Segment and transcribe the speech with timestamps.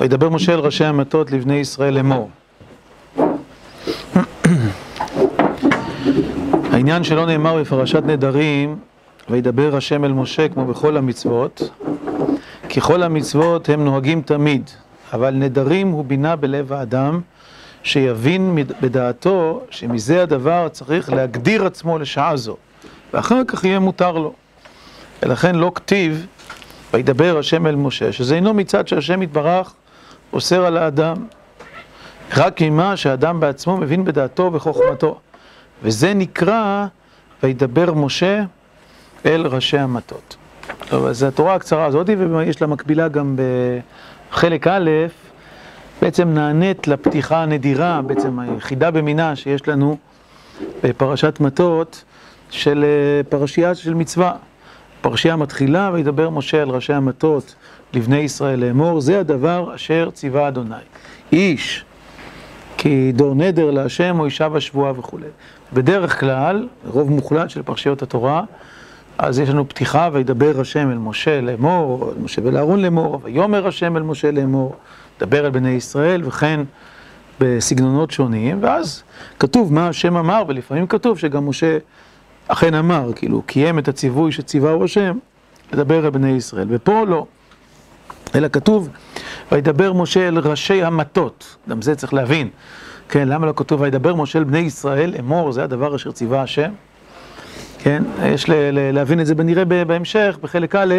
[0.00, 2.30] וידבר משה אל ראשי המטות לבני ישראל לאמור.
[6.72, 8.76] העניין שלא נאמר בפרשת נדרים,
[9.30, 11.70] וידבר השם אל משה כמו בכל המצוות,
[12.68, 14.70] כי כל המצוות הם נוהגים תמיד,
[15.12, 17.20] אבל נדרים הוא בינה בלב האדם,
[17.82, 22.56] שיבין בדעתו שמזה הדבר צריך להגדיר עצמו לשעה זו,
[23.14, 24.32] ואחר כך יהיה מותר לו.
[25.22, 26.26] ולכן לא כתיב,
[26.92, 29.74] וידבר השם אל משה, שזה אינו מצד שהשם יתברך
[30.32, 31.16] אוסר על האדם,
[32.36, 35.18] רק ממה שהאדם בעצמו מבין בדעתו ובחוכמתו.
[35.82, 36.86] וזה נקרא,
[37.42, 38.42] וידבר משה
[39.26, 40.36] אל ראשי המטות.
[40.88, 43.36] טוב, אז התורה הקצרה הזאת, ויש לה מקבילה גם
[44.30, 44.90] בחלק א',
[46.02, 49.96] בעצם נענית לפתיחה הנדירה, בעצם היחידה במינה שיש לנו
[50.82, 52.04] בפרשת מטות,
[52.50, 52.84] של
[53.28, 54.32] פרשייה של מצווה.
[55.02, 57.54] פרשייה מתחילה, וידבר משה אל ראשי המטות
[57.94, 60.74] לבני ישראל לאמור, זה הדבר אשר ציווה אדוני.
[61.32, 61.84] איש,
[62.76, 65.26] כי דור נדר להשם או אישה בשבועה וכולי.
[65.72, 68.42] בדרך כלל, רוב מוחלט של פרשיות התורה,
[69.18, 73.96] אז יש לנו פתיחה, וידבר השם אל משה לאמור, אל משה ולאהרון לאמור, ויאמר השם
[73.96, 74.76] אל משה לאמור,
[75.20, 76.60] דבר אל בני ישראל, וכן
[77.40, 79.02] בסגנונות שונים, ואז
[79.38, 81.78] כתוב מה השם אמר, ולפעמים כתוב שגם משה
[82.48, 85.18] אכן אמר, כאילו, קיים את הציווי שציווהו השם,
[85.72, 87.26] לדבר אל בני ישראל, ופה לא.
[88.34, 88.88] אלא כתוב,
[89.52, 92.48] וידבר משה אל ראשי המטות, גם זה צריך להבין.
[93.08, 96.70] כן, למה לא כתוב וידבר משה אל בני ישראל, אמור, זה הדבר אשר ציווה השם.
[97.78, 100.94] כן, יש להבין את זה בנראה בהמשך, בחלק א',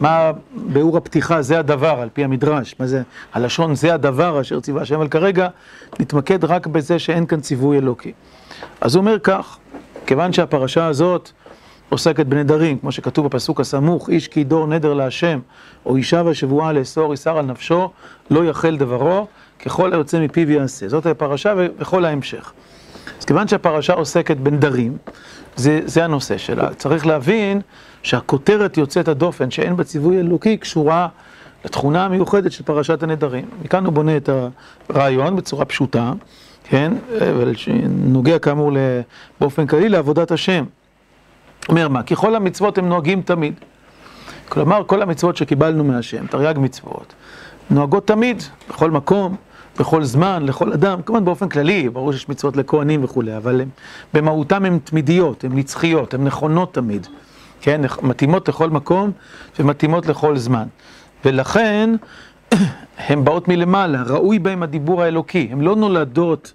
[0.00, 3.02] מה ביאור הפתיחה זה הדבר, על פי המדרש, מה זה,
[3.32, 5.48] הלשון זה הדבר אשר ציווה השם, אבל כרגע
[6.00, 8.12] נתמקד רק בזה שאין כאן ציווי אלוקי.
[8.80, 9.58] אז הוא אומר כך,
[10.06, 11.30] כיוון שהפרשה הזאת
[11.88, 15.38] עוסקת בנדרים, כמו שכתוב בפסוק הסמוך, איש כי דור נדר להשם,
[15.86, 17.90] או אישה ושבועה לאסור איסר על נפשו,
[18.30, 19.26] לא יחל דברו,
[19.64, 20.88] ככל היוצא מפיו יעשה.
[20.88, 22.52] זאת הפרשה וכל ההמשך.
[23.18, 24.96] אז כיוון שהפרשה עוסקת בנדרים,
[25.56, 26.74] זה, זה הנושא שלה.
[26.74, 27.60] צריך להבין
[28.02, 31.08] שהכותרת יוצאת הדופן, שאין בה ציווי אלוקי, קשורה
[31.64, 33.44] לתכונה המיוחדת של פרשת הנדרים.
[33.62, 34.28] מכאן הוא בונה את
[34.88, 36.12] הרעיון בצורה פשוטה,
[36.64, 38.72] כן, ונוגע כאמור
[39.40, 40.64] באופן כללי לעבודת השם.
[41.68, 42.02] אומר מה?
[42.02, 43.54] כי כל המצוות הם נוהגים תמיד.
[44.48, 47.14] כלומר, כל המצוות שקיבלנו מהשם, תרי"ג מצוות,
[47.70, 49.36] נוהגות תמיד, בכל מקום,
[49.78, 53.68] בכל זמן, לכל אדם, כמובן באופן כללי, ברור שיש מצוות לכהנים וכולי, אבל הם,
[54.14, 57.06] במהותם הן תמידיות, הן נצחיות, הן נכונות תמיד,
[57.60, 59.10] כן, מתאימות לכל מקום
[59.58, 60.66] ומתאימות לכל זמן.
[61.24, 61.90] ולכן,
[62.98, 66.52] הן באות מלמעלה, ראוי בהן הדיבור האלוקי, הן לא נולדות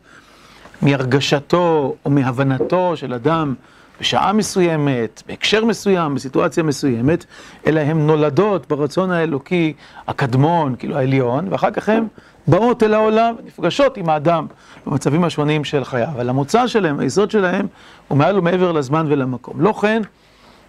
[0.81, 3.53] מהרגשתו או מהבנתו של אדם
[4.01, 7.25] בשעה מסוימת, בהקשר מסוים, בסיטואציה מסוימת,
[7.67, 9.73] אלא הן נולדות ברצון האלוקי
[10.07, 12.07] הקדמון, כאילו העליון, ואחר כך הן
[12.47, 14.45] באות אל העולם, נפגשות עם האדם
[14.85, 16.07] במצבים השונים של חייו.
[16.07, 17.67] אבל המוצא שלהם, היסוד שלהם,
[18.07, 19.61] הוא מעל ומעבר לזמן ולמקום.
[19.61, 20.01] לא כן,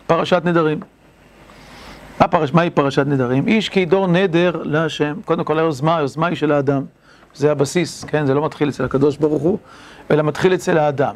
[0.07, 0.81] פרשת נדרים.
[2.55, 3.49] מהי פרשת נדרים?
[3.49, 5.15] איש כי דור נדר להשם.
[5.25, 6.83] קודם כל היוזמה, היוזמה היא של האדם.
[7.35, 8.27] זה הבסיס, כן?
[8.27, 9.59] זה לא מתחיל אצל הקדוש ברוך הוא,
[10.11, 11.15] אלא מתחיל אצל האדם.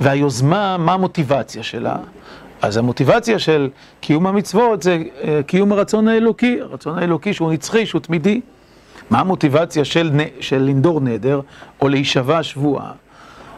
[0.00, 1.96] והיוזמה, מה המוטיבציה שלה?
[2.62, 3.70] אז המוטיבציה של
[4.00, 5.02] קיום המצוות זה
[5.46, 8.40] קיום הרצון האלוקי, הרצון האלוקי שהוא נצחי, שהוא תמידי.
[9.10, 11.40] מה המוטיבציה של, של לנדור נדר
[11.80, 12.92] או להישבע שבועה?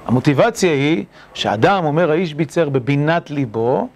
[0.06, 3.88] המוטיבציה היא שאדם, אומר האיש ביצר בבינת ליבו,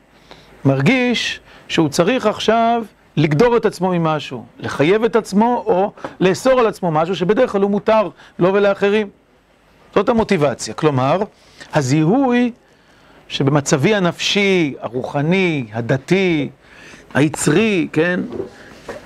[0.64, 1.40] מרגיש
[1.72, 2.84] שהוא צריך עכשיו
[3.16, 7.70] לגדור את עצמו ממשהו, לחייב את עצמו או לאסור על עצמו משהו שבדרך כלל הוא
[7.70, 9.08] מותר לו ולאחרים.
[9.94, 10.74] זאת המוטיבציה.
[10.74, 11.18] כלומר,
[11.74, 12.52] הזיהוי
[13.28, 16.50] שבמצבי הנפשי, הרוחני, הדתי,
[17.14, 18.20] היצרי, כן,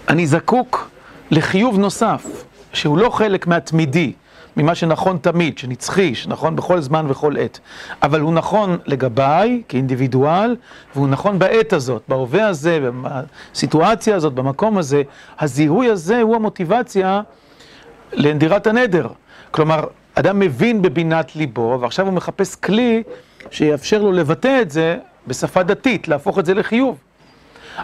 [0.09, 0.91] אני זקוק
[1.31, 4.13] לחיוב נוסף, שהוא לא חלק מהתמידי,
[4.57, 7.61] ממה שנכון תמיד, שנצחי, שנכון בכל זמן וכל עת,
[8.03, 10.57] אבל הוא נכון לגביי, כאינדיבידואל,
[10.95, 15.03] והוא נכון בעת הזאת, בהווה הזה, בסיטואציה הזאת, במקום הזה,
[15.39, 17.23] הזיהוי הזה הוא המוטיבציה
[18.13, 19.09] לנדירת הנדר.
[19.51, 19.85] כלומר,
[20.15, 23.03] אדם מבין בבינת ליבו, ועכשיו הוא מחפש כלי
[23.51, 24.97] שיאפשר לו לבטא את זה
[25.27, 26.99] בשפה דתית, להפוך את זה לחיוב.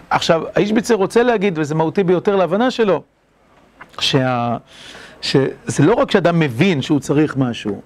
[0.09, 3.03] עכשיו, האיש ביצר רוצה להגיד, וזה מהותי ביותר להבנה שלו,
[3.99, 4.57] שה...
[5.23, 7.81] שזה לא רק שאדם מבין שהוא צריך משהו,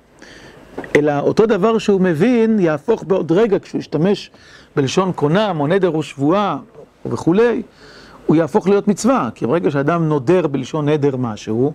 [0.96, 4.32] אלא אותו דבר שהוא מבין יהפוך בעוד רגע, כשהוא ישתמש
[4.76, 6.58] בלשון קונם, או נדר או שבועה,
[7.06, 7.62] וכולי,
[8.26, 9.30] הוא יהפוך להיות מצווה.
[9.36, 11.74] כי ברגע שאדם נודר בלשון נדר משהו,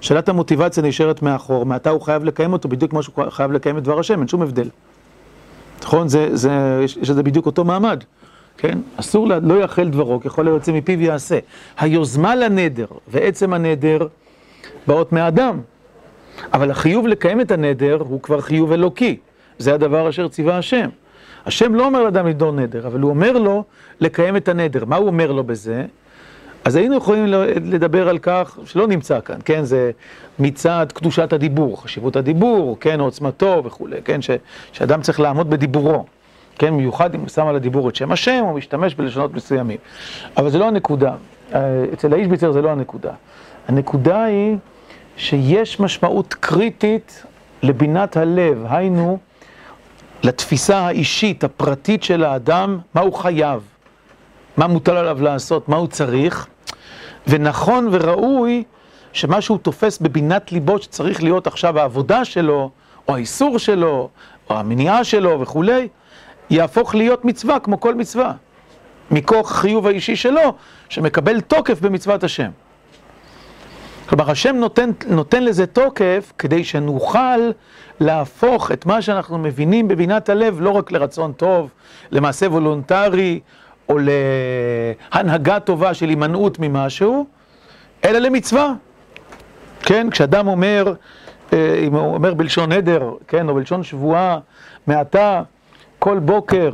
[0.00, 3.82] שאלת המוטיבציה נשארת מאחור, מעתה הוא חייב לקיים אותו בדיוק כמו שהוא חייב לקיים את
[3.82, 4.68] דבר השם, אין שום הבדל.
[5.82, 6.08] נכון?
[6.08, 8.04] זה, זה, יש לזה בדיוק אותו מעמד.
[8.58, 8.78] כן?
[8.96, 11.38] אסור, לה, לא יאכל דברו, ככל היוצא מפיו יעשה.
[11.78, 14.06] היוזמה לנדר ועצם הנדר
[14.88, 15.60] באות מאדם.
[16.54, 19.16] אבל החיוב לקיים את הנדר הוא כבר חיוב אלוקי.
[19.58, 20.88] זה הדבר אשר ציווה השם.
[21.46, 23.64] השם לא אומר לאדם לדור נדר, אבל הוא אומר לו
[24.00, 24.84] לקיים את הנדר.
[24.84, 25.84] מה הוא אומר לו בזה?
[26.64, 27.26] אז היינו יכולים
[27.64, 29.90] לדבר על כך, שלא נמצא כאן, כן, זה
[30.38, 34.30] מצד קדושת הדיבור, חשיבות הדיבור, כן, עוצמתו וכולי, כן, ש,
[34.72, 36.04] שאדם צריך לעמוד בדיבורו,
[36.58, 39.76] כן, מיוחד אם הוא שם על הדיבור את שם השם, או משתמש בלשונות מסוימים.
[40.36, 41.14] אבל זה לא הנקודה,
[41.54, 43.12] אה, אצל האיש ביצר זה לא הנקודה.
[43.68, 44.56] הנקודה היא
[45.18, 47.24] שיש משמעות קריטית
[47.62, 49.18] לבינת הלב, היינו,
[50.22, 53.62] לתפיסה האישית, הפרטית של האדם, מה הוא חייב,
[54.56, 56.46] מה מוטל עליו לעשות, מה הוא צריך,
[57.26, 58.64] ונכון וראוי
[59.12, 62.70] שמה שהוא תופס בבינת ליבו שצריך להיות עכשיו העבודה שלו,
[63.08, 64.08] או האיסור שלו,
[64.50, 65.88] או המניעה שלו וכולי,
[66.50, 68.32] יהפוך להיות מצווה כמו כל מצווה,
[69.10, 70.54] מכוח החיוב האישי שלו,
[70.88, 72.50] שמקבל תוקף במצוות השם.
[74.08, 77.50] כלומר, השם נותן, נותן לזה תוקף כדי שנוכל
[78.00, 81.70] להפוך את מה שאנחנו מבינים בבינת הלב לא רק לרצון טוב,
[82.10, 83.40] למעשה וולונטרי,
[83.88, 87.26] או להנהגה טובה של הימנעות ממשהו,
[88.04, 88.72] אלא למצווה.
[89.82, 90.94] כן, כשאדם אומר,
[91.52, 94.38] אה, אם הוא אומר בלשון נדר, כן, או בלשון שבועה,
[94.86, 95.42] מעתה,
[95.98, 96.70] כל בוקר,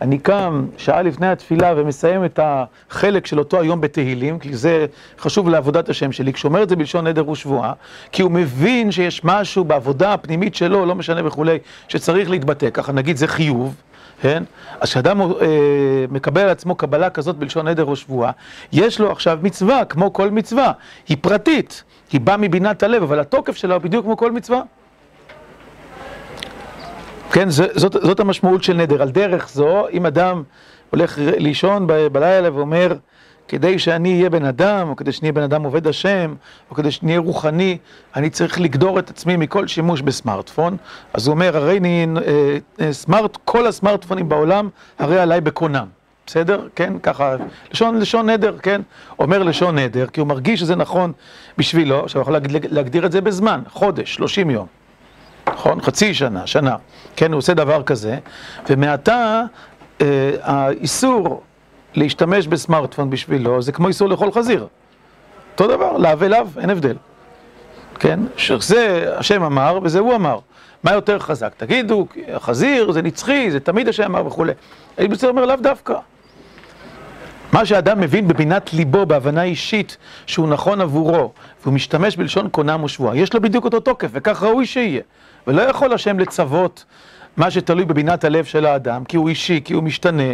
[0.00, 4.86] אני קם שעה לפני התפילה ומסיים את החלק של אותו היום בתהילים, כי זה
[5.18, 7.72] חשוב לעבודת השם שלי, כשהוא אומר את זה בלשון נדר ושבועה,
[8.12, 11.58] כי הוא מבין שיש משהו בעבודה הפנימית שלו, לא משנה וכולי,
[11.88, 13.74] שצריך להתבטא, ככה נגיד זה חיוב,
[14.20, 14.42] כן?
[14.80, 15.26] אז כשאדם אה,
[16.10, 18.30] מקבל על עצמו קבלה כזאת בלשון נדר או שבועה,
[18.72, 20.72] יש לו עכשיו מצווה, כמו כל מצווה,
[21.08, 24.62] היא פרטית, היא באה מבינת הלב, אבל התוקף שלה הוא בדיוק כמו כל מצווה.
[27.38, 29.02] כן, זאת, זאת המשמעות של נדר.
[29.02, 30.42] על דרך זו, אם אדם
[30.90, 32.96] הולך לישון בלילה ואומר,
[33.48, 36.34] כדי שאני אהיה בן אדם, או כדי שנהיה בן אדם עובד השם,
[36.70, 37.78] או כדי שנהיה רוחני,
[38.16, 40.76] אני צריך לגדור את עצמי מכל שימוש בסמארטפון.
[41.14, 44.68] אז הוא אומר, הרי אני, אה, אה, סמארט, כל הסמארטפונים בעולם,
[44.98, 45.86] הרי עליי בקונם.
[46.26, 46.68] בסדר?
[46.74, 46.98] כן?
[47.02, 47.36] ככה,
[47.72, 48.80] לשון, לשון נדר, כן?
[49.18, 51.12] אומר לשון נדר, כי הוא מרגיש שזה נכון
[51.58, 52.36] בשבילו, עכשיו הוא יכול
[52.70, 54.77] להגדיר את זה בזמן, חודש, 30 יום.
[55.54, 55.80] נכון?
[55.80, 56.76] חצי שנה, שנה.
[57.16, 58.18] כן, הוא עושה דבר כזה,
[58.68, 59.42] ומעתה
[60.00, 61.42] אה, האיסור
[61.94, 64.66] להשתמש בסמארטפון בשבילו זה כמו איסור לאכול חזיר.
[65.52, 66.96] אותו דבר, לאו ולאו, אין הבדל.
[67.98, 68.20] כן?
[68.36, 70.38] שזה השם אמר וזה הוא אמר.
[70.82, 71.52] מה יותר חזק?
[71.56, 74.52] תגידו, החזיר זה נצחי, זה תמיד השם אמר וכולי.
[74.98, 75.94] אני בסדר אומר לאו דווקא.
[77.52, 79.96] מה שאדם מבין בבינת ליבו, בהבנה אישית,
[80.26, 84.66] שהוא נכון עבורו, והוא משתמש בלשון קונם ושבועה, יש לו בדיוק אותו תוקף, וכך ראוי
[84.66, 85.02] שיהיה.
[85.48, 86.84] ולא יכול השם לצוות
[87.36, 90.32] מה שתלוי בבינת הלב של האדם, כי הוא אישי, כי הוא משתנה,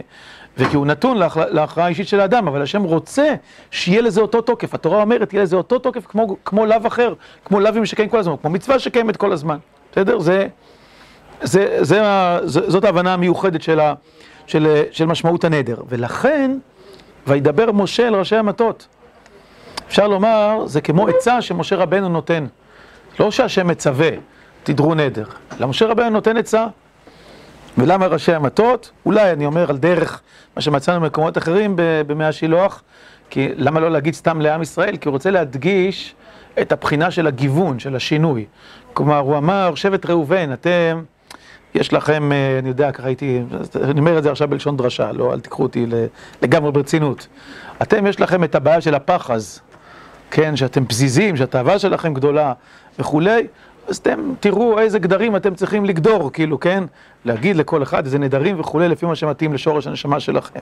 [0.58, 3.34] וכי הוא נתון להכרעה האישית של האדם, אבל השם רוצה
[3.70, 4.74] שיהיה לזה אותו תוקף.
[4.74, 7.14] התורה אומרת, יהיה לזה אותו תוקף כמו, כמו לאו אחר,
[7.44, 9.56] כמו לאווים שקיים כל הזמן, כמו מצווה שקיימת כל הזמן.
[9.92, 10.18] בסדר?
[10.18, 10.46] זה,
[11.42, 12.02] זה, זה,
[12.42, 13.94] זה, זאת ההבנה המיוחדת של, ה,
[14.46, 15.76] של, של משמעות הנדר.
[15.88, 16.58] ולכן,
[17.26, 18.86] וידבר משה אל ראשי המטות.
[19.86, 22.46] אפשר לומר, זה כמו עצה שמשה רבנו נותן.
[23.20, 24.10] לא שהשם מצווה,
[24.64, 25.24] תדרו נדר,
[25.58, 26.66] אלא משה רבנו נותן עצה.
[27.78, 28.90] ולמה ראשי המטות?
[29.06, 30.20] אולי אני אומר על דרך
[30.56, 32.82] מה שמצאנו במקומות אחרים במאה השילוח,
[33.30, 34.96] כי למה לא להגיד סתם לעם ישראל?
[34.96, 36.14] כי הוא רוצה להדגיש
[36.60, 38.44] את הבחינה של הגיוון, של השינוי.
[38.92, 41.02] כלומר, הוא אמר, שבט ראובן, אתם,
[41.74, 43.42] יש לכם, אה, אני יודע, ככה הייתי,
[43.82, 45.86] אני אומר את זה עכשיו בלשון דרשה, לא, אל תיקחו אותי
[46.42, 47.26] לגמרי ברצינות.
[47.82, 49.60] אתם, יש לכם את הבעיה של הפחז,
[50.30, 52.52] כן, שאתם פזיזים, שהתאווה שלכם גדולה
[52.98, 53.46] וכולי.
[53.88, 56.84] אז אתם תראו איזה גדרים אתם צריכים לגדור, כאילו, כן?
[57.24, 60.60] להגיד לכל אחד איזה נדרים וכולי, לפי מה שמתאים לשורש הנשמה שלכם.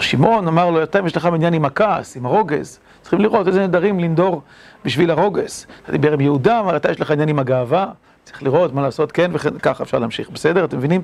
[0.00, 4.00] שמעון אמר לו, אתם יש לך עניין עם הכעס, עם הרוגז, צריכים לראות איזה נדרים
[4.00, 4.42] לנדור
[4.84, 5.66] בשביל הרוגז.
[5.90, 7.86] דיבר עם יהודה, אמר, אתה יש לך עניין עם הגאווה,
[8.24, 10.64] צריך לראות מה לעשות, כן, וככה אפשר להמשיך, בסדר?
[10.64, 11.02] אתם מבינים?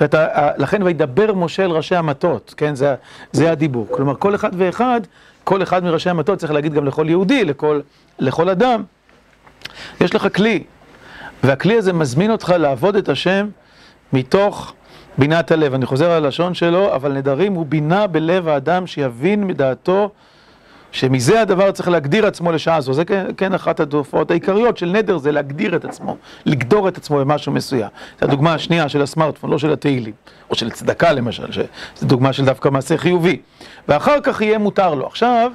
[0.00, 2.74] ואתה, לכן וידבר משה אל ראשי המטות, כן?
[2.74, 2.94] זה,
[3.32, 3.86] זה הדיבור.
[3.90, 5.00] כלומר, כל אחד ואחד,
[5.44, 7.80] כל אחד מראשי המטות צריך להגיד גם לכל יהודי, לכל,
[8.18, 8.82] לכל אדם,
[10.00, 10.64] יש לך כלי.
[11.42, 13.48] והכלי הזה מזמין אותך לעבוד את השם
[14.12, 14.74] מתוך
[15.18, 15.74] בינת הלב.
[15.74, 20.10] אני חוזר על הלשון שלו, אבל נדרים הוא בינה בלב האדם שיבין מדעתו
[20.92, 22.92] שמזה הדבר צריך להגדיר עצמו לשעה זו.
[22.92, 26.16] זה כן, כן אחת התופעות העיקריות של נדר, זה להגדיר את עצמו,
[26.46, 27.88] לגדור את עצמו במשהו מסוים.
[28.20, 30.14] זו הדוגמה השנייה של הסמארטפון, לא של התהילים,
[30.50, 33.40] או של צדקה למשל, שזו דוגמה של דווקא מעשה חיובי.
[33.88, 35.06] ואחר כך יהיה מותר לו.
[35.06, 35.52] עכשיו,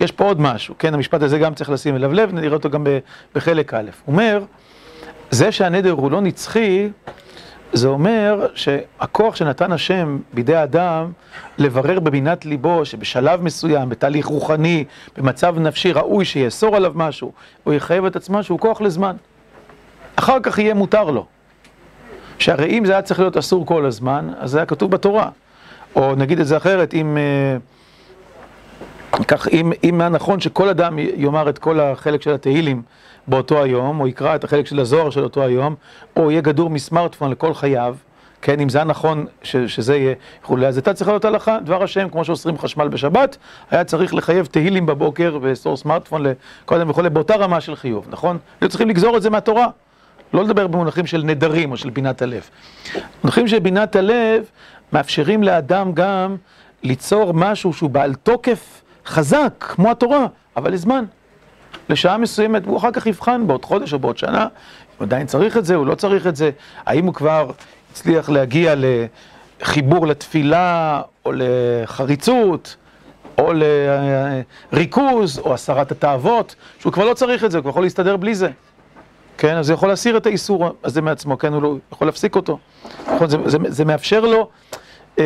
[0.00, 2.86] יש פה עוד משהו, כן, המשפט הזה גם צריך לשים אליו לב, נראה אותו גם
[3.34, 3.78] בחלק א'.
[4.04, 4.42] הוא אומר,
[5.30, 6.88] זה שהנדר הוא לא נצחי,
[7.72, 11.12] זה אומר שהכוח שנתן השם בידי האדם
[11.58, 14.84] לברר בבינת ליבו שבשלב מסוים, בתהליך רוחני,
[15.16, 17.32] במצב נפשי ראוי שיאסור עליו משהו,
[17.66, 19.16] או יחייב את עצמו שהוא כוח לזמן.
[20.16, 21.26] אחר כך יהיה מותר לו.
[22.38, 25.28] שהרי אם זה היה צריך להיות אסור כל הזמן, אז זה היה כתוב בתורה.
[25.96, 27.18] או נגיד את זה אחרת, אם...
[29.12, 32.82] כך, אם, אם היה נכון שכל אדם יאמר את כל החלק של התהילים
[33.26, 35.74] באותו היום, או יקרא את החלק של הזוהר של אותו היום,
[36.16, 37.96] או יהיה גדור מסמארטפון לכל חייו,
[38.42, 41.82] כן, אם זה היה נכון ש, שזה יהיה וכולי, אז הייתה צריכה להיות הלכה, דבר
[41.82, 43.36] השם, כמו שאוסרים חשמל בשבת,
[43.70, 48.38] היה צריך לחייב תהילים בבוקר ולאסור סמארטפון לכל אדם וכולי, באותה רמה של חיוב, נכון?
[48.60, 49.66] היו צריכים לגזור את זה מהתורה,
[50.32, 52.42] לא לדבר במונחים של נדרים או של בינת הלב.
[53.24, 54.44] מונחים של בינת הלב
[54.92, 56.36] מאפשרים לאדם גם
[56.82, 58.79] ליצור משהו שהוא בעל תוקף
[59.10, 60.26] חזק, כמו התורה,
[60.56, 61.04] אבל לזמן.
[61.88, 64.46] לשעה מסוימת, והוא אחר כך יבחן בעוד חודש או בעוד שנה,
[64.98, 66.50] הוא עדיין צריך את זה, הוא לא צריך את זה,
[66.86, 67.50] האם הוא כבר
[67.92, 68.74] הצליח להגיע
[69.60, 72.76] לחיבור לתפילה, או לחריצות,
[73.38, 73.52] או
[74.72, 78.34] לריכוז, או הסרת התאוות, שהוא כבר לא צריך את זה, הוא כבר יכול להסתדר בלי
[78.34, 78.48] זה.
[79.38, 82.58] כן, אז הוא יכול להסיר את האיסור הזה מעצמו, כן, הוא לא יכול להפסיק אותו.
[83.14, 84.48] נכון, זה, זה, זה מאפשר לו
[85.18, 85.24] אה,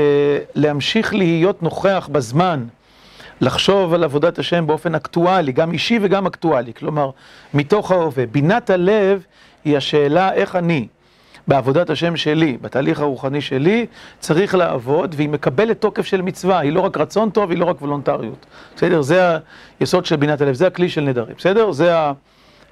[0.54, 2.64] להמשיך להיות נוכח בזמן.
[3.40, 7.10] לחשוב על עבודת השם באופן אקטואלי, גם אישי וגם אקטואלי, כלומר,
[7.54, 8.26] מתוך ההווה.
[8.26, 9.24] בינת הלב
[9.64, 10.88] היא השאלה איך אני,
[11.48, 13.86] בעבודת השם שלי, בתהליך הרוחני שלי,
[14.18, 17.80] צריך לעבוד, והיא מקבלת תוקף של מצווה, היא לא רק רצון טוב, היא לא רק
[17.82, 18.46] וולונטריות.
[18.76, 19.02] בסדר?
[19.02, 19.38] זה
[19.80, 21.72] היסוד של בינת הלב, זה הכלי של נדרים, בסדר?
[21.72, 21.94] זה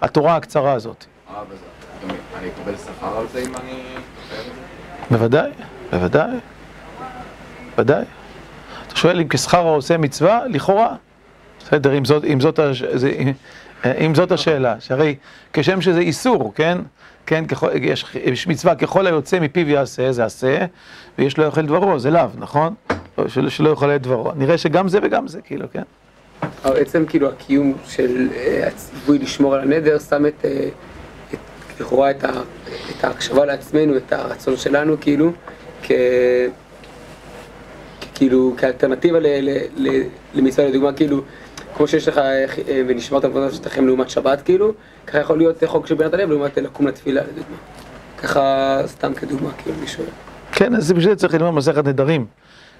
[0.00, 1.04] התורה הקצרה הזאת.
[2.38, 3.82] אני אקבל שכר על זה אם אני...
[5.10, 5.50] בוודאי,
[5.90, 6.30] בוודאי,
[7.76, 8.04] בוודאי.
[8.92, 10.94] אתה שואל אם כשכר העושה מצווה, לכאורה.
[11.60, 12.60] בסדר, אם זאת, אם זאת,
[14.00, 15.14] אם זאת השאלה, שהרי
[15.52, 16.78] כשם שזה איסור, כן?
[17.26, 20.58] כן, ככל, יש, יש מצווה ככל היוצא מפיו יעשה, זה עשה,
[21.18, 22.74] ויש לא יאכל דברו, זה לאו, נכון?
[23.26, 24.32] של, שלא יאכל את דברו.
[24.36, 25.82] נראה שגם זה וגם זה, כאילו, כן?
[26.64, 30.68] אבל עצם כאילו הקיום של אה, הציווי לשמור על הנדר, שם את, אה,
[31.34, 31.38] את
[31.80, 32.24] לכאורה את,
[32.90, 35.32] את ההקשבה לעצמנו, את הרצון שלנו, כאילו,
[35.82, 35.90] כ...
[38.22, 39.18] כאילו, כאלטרנטיבה
[40.34, 41.20] למצווה, לדוגמה, כאילו,
[41.76, 42.44] כמו שיש לך, אה,
[42.88, 44.72] ונשמרת עבודת שלכם לעומת שבת, כאילו,
[45.06, 47.56] ככה יכול להיות חוק של בנת הלב לעומת לקום לתפילה, לדוגמה.
[48.18, 50.06] ככה, סתם כדוגמה, כאילו, מי שואל.
[50.52, 52.26] כן, אז בשביל זה צריך ללמוד מסכת נדרים,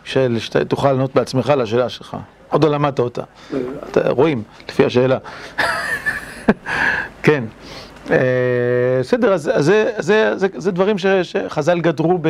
[0.04, 2.16] של שתוכל לענות בעצמך לשאלה שלך.
[2.48, 3.22] עוד לא למדת אותה.
[4.06, 5.18] רואים, לפי השאלה.
[7.22, 7.44] כן.
[8.10, 8.16] אה,
[9.00, 9.72] בסדר, אז
[10.56, 12.28] זה דברים שחז"ל גדרו ב...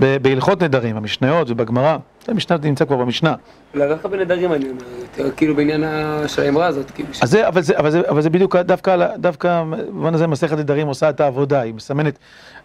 [0.00, 1.96] בהלכות נדרים, המשניות ובגמרא,
[2.28, 3.34] המשנה נמצא כבר במשנה.
[3.74, 5.84] לא דווקא בנדרים אני אומר, יותר כאילו בעניין
[6.26, 7.08] של האמרה הזאת, כאילו.
[7.22, 10.86] אז זה, אבל זה, אבל זה, אבל זה בדיוק, דווקא, דווקא, במובן הזה מסכת נדרים
[10.86, 12.18] עושה את העבודה, היא מסמנת,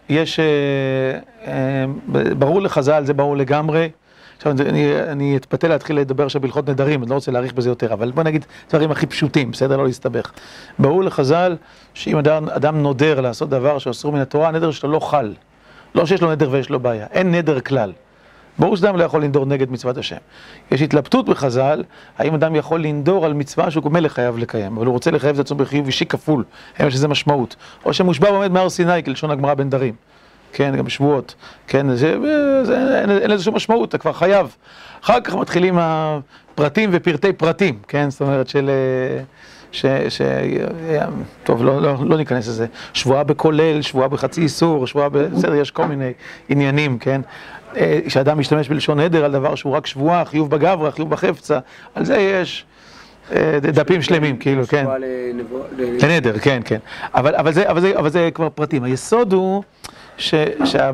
[0.08, 0.44] יש, אה,
[1.46, 1.84] אה,
[2.38, 3.90] ברור לחז"ל, זה ברור לגמרי.
[4.36, 7.92] עכשיו אני, אני אתפתה להתחיל לדבר עכשיו בהלכות נדרים, אני לא רוצה להאריך בזה יותר,
[7.92, 9.76] אבל בוא נגיד דברים הכי פשוטים, בסדר?
[9.76, 10.32] לא להסתבך.
[10.78, 11.56] ברור לחז"ל
[11.94, 15.32] שאם אדם, אדם נודר לעשות דבר שאסור מן התורה, הנדר שלו לא חל.
[15.94, 17.92] לא שיש לו נדר ויש לו בעיה, אין נדר כלל.
[18.58, 20.16] ברור שאדם לא יכול לנדור נגד מצוות השם.
[20.70, 21.82] יש התלבטות בחז"ל,
[22.18, 25.40] האם אדם יכול לנדור על מצווה שהוא מלך חייב לקיים, אבל הוא רוצה לחייב את
[25.40, 26.44] עצמו בחיוב אישי כפול,
[26.78, 27.56] אין שזה משמעות.
[27.84, 29.94] או שמושבע ועומד מהר סיני, כלשון הגמרא בין דרים.
[30.52, 31.34] כן, גם שבועות.
[31.66, 32.16] כן, זה,
[32.62, 34.56] זה, אין, אין לזה שום משמעות, אתה כבר חייב.
[35.04, 38.10] אחר כך מתחילים הפרטים ופרטי פרטים, כן?
[38.10, 38.70] זאת אומרת של...
[39.74, 39.86] ש...
[40.08, 40.22] ש...
[41.44, 42.66] טוב, לא, לא, לא ניכנס לזה.
[42.92, 45.18] שבועה בכולל, שבועה בחצי איסור, שבועה ב...
[45.18, 46.12] בסדר, יש כל מיני
[46.48, 47.20] עניינים, כן?
[47.76, 51.58] אה, שאדם משתמש בלשון עדר על דבר שהוא רק שבועה, חיוב בגברא, חיוב בחפצה,
[51.94, 52.64] על זה יש
[53.32, 54.86] אה, דפים שלמים, כאילו, כן.
[55.78, 56.78] לנדר, כן, כן.
[57.14, 58.84] אבל, אבל, זה, אבל, זה, אבל זה כבר פרטים.
[58.84, 59.62] היסוד הוא...
[60.16, 60.90] ש, שה,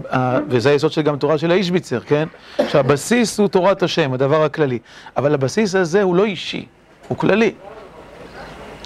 [0.48, 2.28] וזה היסוד של גם תורה של האישביצר, כן?
[2.68, 4.78] שהבסיס הוא תורת השם, הדבר הכללי.
[5.16, 6.66] אבל הבסיס הזה הוא לא אישי,
[7.08, 7.52] הוא כללי.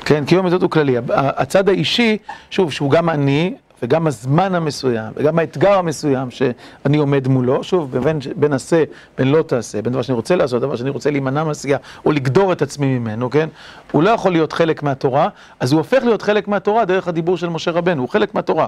[0.05, 0.97] כן, קיום המצוות הוא כללי.
[1.17, 2.19] הצד האישי,
[2.51, 8.19] שוב, שהוא גם אני, וגם הזמן המסוים, וגם האתגר המסוים שאני עומד מולו, שוב, בין,
[8.37, 8.85] בין עשה,
[9.19, 12.53] בין לא תעשה, בין דבר שאני רוצה לעשות, דבר שאני רוצה להימנע מעשייה, או לגדור
[12.53, 13.49] את עצמי ממנו, כן?
[13.93, 15.29] הוא לא יכול להיות חלק מהתורה,
[15.61, 18.67] אז הוא הופך להיות חלק מהתורה דרך הדיבור של משה רבנו, הוא חלק מהתורה.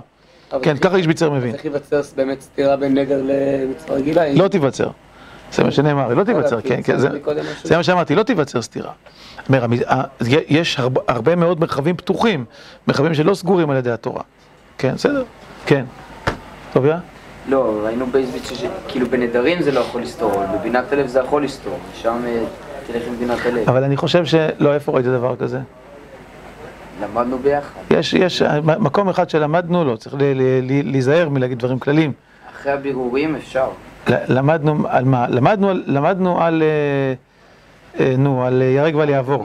[0.63, 1.53] כן, ככה איש ביצר מבין.
[1.53, 4.33] צריך להיווצר באמת סתירה בין נגר למצווה רגילה?
[4.35, 4.89] לא תיווצר.
[5.53, 6.99] זה מה שנאמר, לא תיווצר, כן, כן,
[7.63, 8.93] זה מה שאמרתי, לא תיווצר סתירה.
[10.49, 12.45] יש הרבה מאוד מרחבים פתוחים,
[12.89, 14.23] מרחבים שלא סגורים על ידי התורה.
[14.79, 15.25] כן, בסדר,
[15.67, 15.85] כן.
[16.73, 16.99] טוביה?
[17.49, 21.79] לא, ראינו באיזביץ' שכאילו בנדרים זה לא יכול לסתור, אבל בבינת הלב זה יכול לסתור,
[21.95, 22.17] שם
[22.87, 23.69] תלך עם בינת הלב.
[23.69, 25.59] אבל אני חושב שלא, איפה ראית דבר כזה?
[27.03, 27.81] למדנו ביחד.
[27.91, 30.15] יש, יש מקום אחד שלמדנו, לא, צריך
[30.85, 32.13] להיזהר מלהגיד דברים כלליים.
[32.51, 33.69] אחרי הבירורים אפשר.
[34.09, 35.27] למדנו על מה?
[35.29, 37.15] למדנו, על- למדנו על, אה,
[38.05, 39.45] אה, נו, על אה, ייהרג ואל יעבור.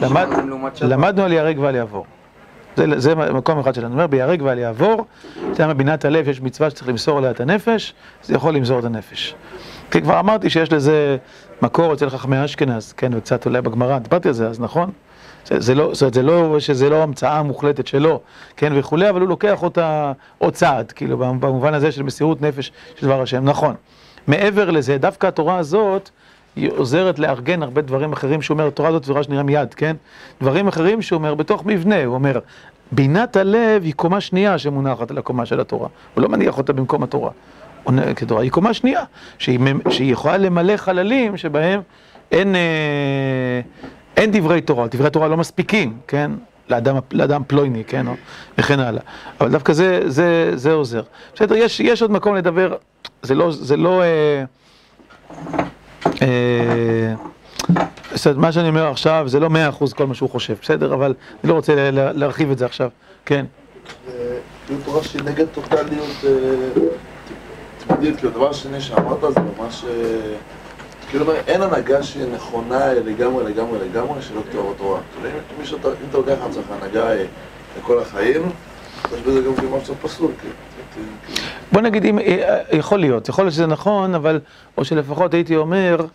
[0.00, 0.26] למד.
[0.82, 2.06] למדנו על ייהרג ואל יעבור.
[2.76, 3.92] זה, זה מקום אחד שלנו.
[3.92, 5.04] אומר, ביהרג ואל יעבור,
[5.56, 9.34] שם בינת הלב יש מצווה שצריך למסור עליה את הנפש, זה יכול למסור את הנפש.
[9.90, 11.16] כי כבר אמרתי שיש לזה
[11.62, 14.90] מקור אצל חכמי אשכנז, כן, וקצת אולי בגמרא, דיברתי על זה אז, נכון?
[15.46, 18.20] זה, לא, זאת אומרת, זה לא, שזה לא המצאה מוחלטת שלו,
[18.56, 23.06] כן, וכולי, אבל הוא לוקח אותה עוד צעד, כאילו, במובן הזה של מסירות נפש של
[23.06, 23.74] דבר השם, נכון.
[24.26, 26.10] מעבר לזה, דווקא התורה הזאת,
[26.56, 29.96] היא עוזרת לארגן הרבה דברים אחרים שהוא אומר, התורה הזאת תורה שנראה מיד, כן?
[30.40, 32.38] דברים אחרים שהוא אומר בתוך מבנה, הוא אומר,
[32.92, 37.02] בינת הלב היא קומה שנייה שמונחת על הקומה של התורה, הוא לא מניח אותה במקום
[37.02, 37.30] התורה,
[38.16, 39.02] כתורה, היא קומה שנייה,
[39.38, 39.58] שהיא,
[40.00, 41.80] יכולה למלא חללים שבהם
[42.32, 43.60] אין, אה,
[44.16, 46.30] אין דברי תורה, דברי תורה לא מספיקים, כן?
[46.68, 48.06] לאדם, לאדם פלויני, כן?
[48.06, 48.12] או,
[48.58, 49.02] וכן הלאה.
[49.40, 51.02] אבל דווקא זה, זה, זה עוזר.
[51.34, 52.74] בסדר, יש, יש עוד מקום לדבר,
[53.22, 54.02] זה לא, זה לא...
[54.02, 54.44] אה,
[56.22, 57.14] אה,
[58.26, 60.94] אומרת, מה שאני אומר עכשיו זה לא מאה אחוז כל מה שהוא חושב, בסדר?
[60.94, 62.90] אבל אני לא רוצה לה- לה- להרחיב את זה עכשיו,
[63.26, 63.44] כן.
[64.66, 66.24] כאילו תורה שהיא נגד טוטליות,
[67.96, 70.36] תמידית, כאילו הדבר השני שאמרת זה ממש, אה,
[71.10, 74.40] כאילו אין הנהגה שהיא נכונה לגמרי לגמרי לגמרי שלא
[74.74, 75.00] התורה.
[75.14, 75.28] כאילו
[75.78, 77.24] אם אתה לוקח לעצמך הנהגה אה,
[77.78, 78.42] לכל החיים,
[79.14, 80.54] יש בזה גם כאילו משהו פסול, כאילו.
[80.94, 81.36] כאילו.
[81.72, 84.40] בוא נגיד, אה, יכול להיות, יכול להיות שזה נכון, אבל,
[84.78, 86.06] או שלפחות הייתי אומר,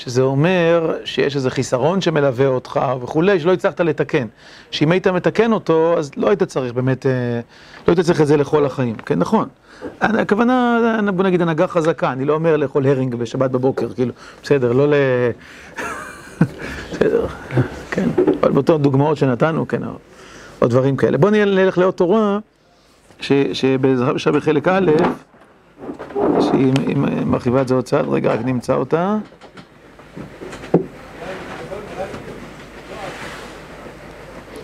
[0.00, 4.26] שזה אומר שיש איזה חיסרון שמלווה אותך וכולי, שלא הצלחת לתקן.
[4.70, 7.40] שאם היית מתקן אותו, אז לא היית צריך באמת, אה,
[7.88, 9.48] לא היית צריך את זה לכל החיים, כן, נכון.
[10.00, 10.78] הכוונה,
[11.14, 14.94] בוא נגיד, הנהגה חזקה, אני לא אומר לאכול הרינג בשבת בבוקר, כאילו, בסדר, לא ל...
[16.90, 17.26] בסדר,
[17.90, 18.08] כן,
[18.40, 19.90] אבל באותו דוגמאות שנתנו, כן, או,
[20.62, 21.18] או דברים כאלה.
[21.18, 22.38] בוא נלך לעוד תורה.
[23.52, 24.90] שבעזרת השם בחלק א',
[26.40, 29.18] שהיא היא מרחיבה את זה עוד צעד, רגע, רק נמצא אותה.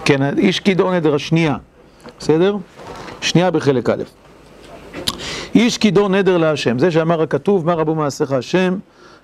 [0.07, 1.57] כן, איש כידון נדר השנייה,
[2.19, 2.57] בסדר?
[3.21, 4.03] שנייה בחלק א'.
[5.55, 8.79] איש כידון נדר להשם, זה שאמר הכתוב, מה רבו מעשיך השם,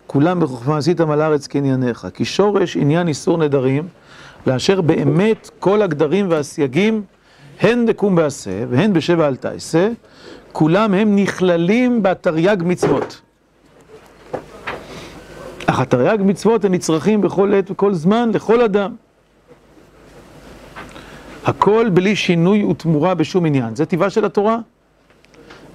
[0.07, 2.07] כולם בחוכמה עשיתם על הארץ כענייניך.
[2.14, 3.88] כי שורש עניין איסור נדרים,
[4.46, 7.02] לאשר באמת כל הגדרים והסייגים
[7.61, 9.88] הן דקום בעשה והן בשבע אל תעשה,
[10.52, 13.20] כולם הם נכללים בתרי"ג מצוות.
[15.66, 18.94] אך התרי"ג מצוות הם נצרכים בכל עת וכל זמן לכל אדם.
[21.44, 23.76] הכל בלי שינוי ותמורה בשום עניין.
[23.76, 24.59] זה טבעה של התורה.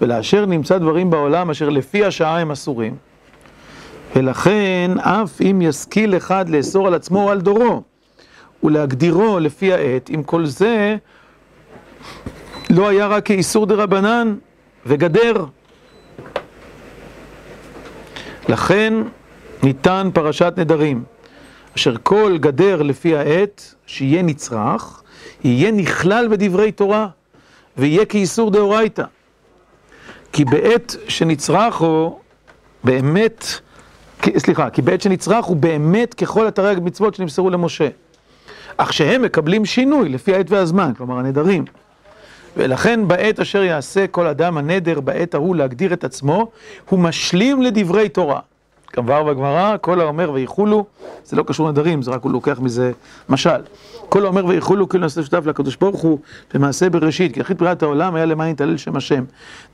[0.01, 2.95] ולאשר נמצא דברים בעולם אשר לפי השעה הם אסורים.
[4.15, 7.83] ולכן אף אם ישכיל אחד לאסור על עצמו או על דורו
[8.63, 10.95] ולהגדירו לפי העת, עם כל זה
[12.69, 14.35] לא היה רק כאיסור דה רבנן
[14.85, 15.45] וגדר.
[18.49, 18.93] לכן
[19.63, 21.03] ניתן פרשת נדרים,
[21.75, 25.03] אשר כל גדר לפי העת, שיהיה נצרך,
[25.43, 27.07] יהיה נכלל בדברי תורה,
[27.77, 29.03] ויהיה כאיסור דאורייתא.
[30.31, 32.19] כי בעת שנצרך הוא
[32.83, 33.45] באמת,
[34.37, 37.87] סליחה, כי בעת שנצרך הוא באמת ככל התרי"ג מצוות שנמסרו למשה.
[38.77, 41.65] אך שהם מקבלים שינוי לפי העת והזמן, כלומר הנדרים.
[42.57, 46.51] ולכן בעת אשר יעשה כל אדם הנדר בעת ההוא להגדיר את עצמו,
[46.89, 48.39] הוא משלים לדברי תורה.
[48.87, 50.85] כבר בגמרא, כל האומר ויחולו,
[51.25, 52.91] זה לא קשור לנדרים, זה רק הוא לוקח מזה
[53.29, 53.61] משל.
[54.09, 56.19] כל האומר ויחולו כאילו נעשה שותף לקדוש ברוך הוא
[56.53, 59.23] במעשה בראשית, כי יחיד בריאת העולם היה למען יתהלל שם השם.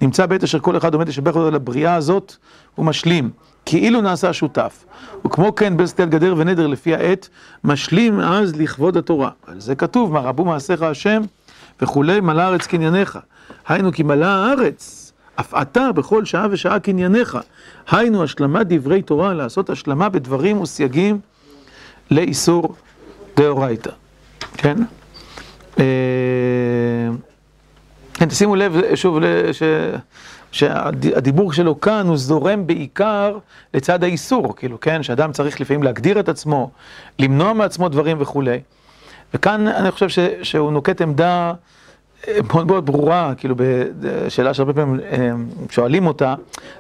[0.02, 2.36] נמצא בעת אשר כל אחד עומד לשבח אותו על הבריאה הזאת,
[2.76, 3.30] הוא משלים,
[3.66, 4.86] כאילו נעשה שותף.
[5.26, 7.30] וכמו כן בין סטיית גדר ונדר לפי העת,
[7.64, 9.30] משלים אז לכבוד התורה.
[9.48, 11.22] על זה כתוב, מה רבו מעשיך השם
[11.82, 13.20] וכולי, מלא הארץ קנייניך.
[13.68, 15.14] היינו כי מלאה הארץ.
[15.40, 17.38] אף אתה בכל שעה ושעה קנייניך.
[17.92, 21.20] היינו השלמת דברי תורה, לעשות השלמה בדברים וסייגים
[22.12, 22.76] לאיסור
[23.38, 24.03] דאורייתא.
[24.58, 24.78] כן?
[25.80, 25.84] אה,
[28.14, 29.20] כן, תשימו לב, שוב,
[29.52, 29.64] ש-
[30.52, 33.38] שהדיבור שלו כאן הוא זורם בעיקר
[33.74, 35.04] לצד האיסור, כאילו, כן?
[35.04, 36.70] שאדם צריך לפעמים להגדיר את עצמו,
[37.20, 38.60] למנוע מעצמו דברים וכולי.
[39.34, 41.54] וכאן אני חושב ש, שהוא נוקט עמדה
[42.28, 43.56] אה, מאוד מאוד ברורה, כאילו
[44.00, 45.30] בשאלה שהרבה פעמים אה,
[45.70, 46.36] שואלים אותה,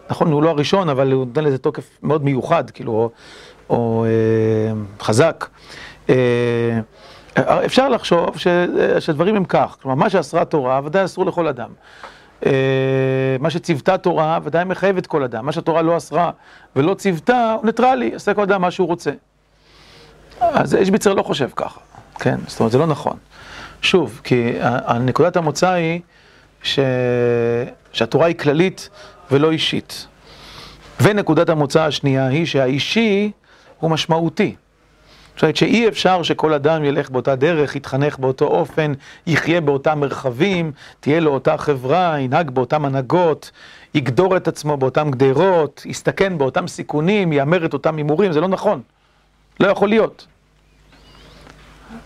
[0.10, 3.10] נכון, הוא לא הראשון, אבל הוא נותן לזה תוקף מאוד מיוחד, כאילו, או,
[3.70, 4.06] או
[5.02, 5.46] חזק.
[7.38, 8.48] אה, אפשר לחשוב ש,
[9.00, 11.70] שדברים הם כך, כלומר, מה שאסרה תורה, ודאי אסור לכל אדם.
[12.46, 12.52] אה,
[13.40, 15.46] מה שציוותה תורה, ודאי מחייב את כל אדם.
[15.46, 16.32] מה שהתורה לא אסרה
[16.76, 19.12] ולא ציוותה, הוא ניטרלי, עושה כל אדם מה שהוא רוצה.
[20.40, 21.80] אז איש ביצר לא חושב ככה.
[22.20, 22.36] כן?
[22.48, 23.18] זאת אומרת, זה לא נכון.
[23.82, 26.02] שוב, כי ה- נקודת המוצא היא
[26.64, 26.80] ש...
[27.92, 28.90] שהתורה היא כללית
[29.32, 30.08] ולא אישית.
[31.02, 33.32] ונקודת המוצא השנייה היא שהאישי
[33.80, 34.56] הוא משמעותי.
[35.36, 38.94] זאת אומרת שאי אפשר שכל אדם ילך באותה דרך, יתחנך באותו אופן,
[39.28, 43.52] יחיה באותם מרחבים, תהיה לו אותה חברה, ינהג באותם הנהגות,
[43.94, 48.82] יגדור את עצמו באותם גדרות, יסתכן באותם סיכונים, יאמר את אותם הימורים, זה לא נכון.
[49.60, 50.28] לא יכול להיות.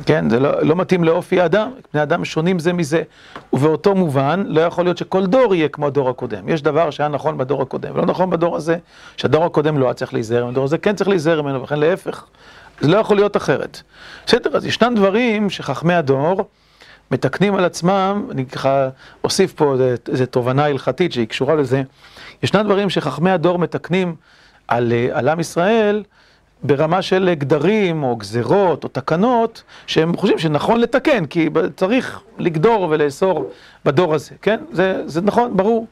[0.05, 3.03] כן, זה לא, לא מתאים לאופי האדם, בני אדם שונים זה מזה.
[3.53, 6.49] ובאותו מובן, לא יכול להיות שכל דור יהיה כמו הדור הקודם.
[6.49, 8.77] יש דבר שהיה נכון בדור הקודם, ולא נכון בדור הזה,
[9.17, 12.25] שהדור הקודם לא היה צריך להיזהר ממנו, הדור הזה כן צריך להיזהר ממנו, וכן להפך.
[12.81, 13.81] זה לא יכול להיות אחרת.
[14.25, 16.49] בסדר, אז ישנם דברים שחכמי הדור
[17.11, 18.89] מתקנים על עצמם, אני ככה
[19.23, 19.75] אוסיף פה
[20.11, 21.81] איזו תובנה הלכתית שהיא קשורה לזה,
[22.43, 24.15] ישנם דברים שחכמי הדור מתקנים
[24.67, 26.03] על, על עם ישראל
[26.63, 33.51] ברמה של גדרים או גזרות או תקנות שהם חושבים שנכון לתקן, כי צריך לגדור ולאסור
[33.85, 34.59] בדור הזה, כן?
[34.71, 35.87] זה, זה נכון, ברור.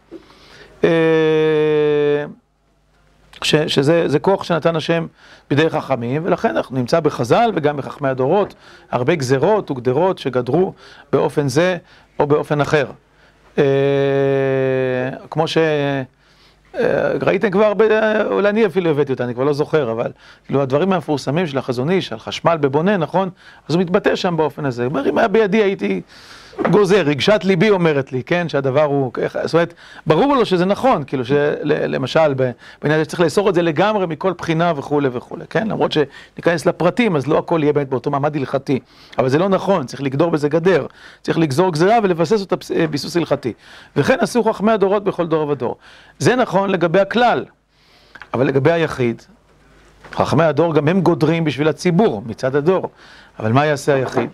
[3.44, 5.08] ש, שזה כוח שנתן השם
[5.50, 8.56] בידי חכמים, ולכן אנחנו נמצא בחז"ל וגם בחכמי הדורות
[8.92, 10.74] הרבה גזרות וגדרות שגדרו
[11.12, 11.78] באופן זה
[12.20, 12.86] או באופן אחר.
[13.58, 13.64] אה,
[15.30, 15.58] כמו ש...
[16.80, 17.74] אה, ראיתם כבר,
[18.32, 20.12] אולי אני אפילו הבאתי אותה, אני כבר לא זוכר, אבל
[20.46, 23.30] כאילו הדברים המפורסמים של החזון איש, על חשמל בבונה, נכון?
[23.70, 24.84] אז הוא מתבטא שם באופן הזה.
[24.84, 26.02] הוא אומר, אם היה בידי הייתי
[26.72, 29.12] גוזר, רגשת ליבי אומרת לי, כן, שהדבר הוא,
[29.44, 29.74] זאת אומרת,
[30.08, 34.74] ברור לו שזה נכון, כאילו שלמשל, בעניין הזה צריך לאסור את זה לגמרי מכל בחינה
[34.76, 35.68] וכולי וכולי, כן?
[35.68, 38.80] למרות שניכנס לפרטים, אז לא הכל יהיה באמת באותו מעמד הלכתי,
[39.18, 40.86] אבל זה לא נכון, צריך לגדור בזה גדר,
[41.22, 42.56] צריך לגזור גזירה ולבסס אותה
[42.92, 43.54] ביסוס הלכתי.
[43.96, 45.78] וכן עשו חכמי הדורות בכל דור ודור.
[46.20, 47.46] זה נכון לגבי הכלל,
[48.34, 49.22] אבל לגבי היחיד,
[50.14, 52.90] חכמי הדור גם הם גודרים בשביל הציבור מצד הדור,
[53.40, 54.30] אבל מה יעשה היחיד?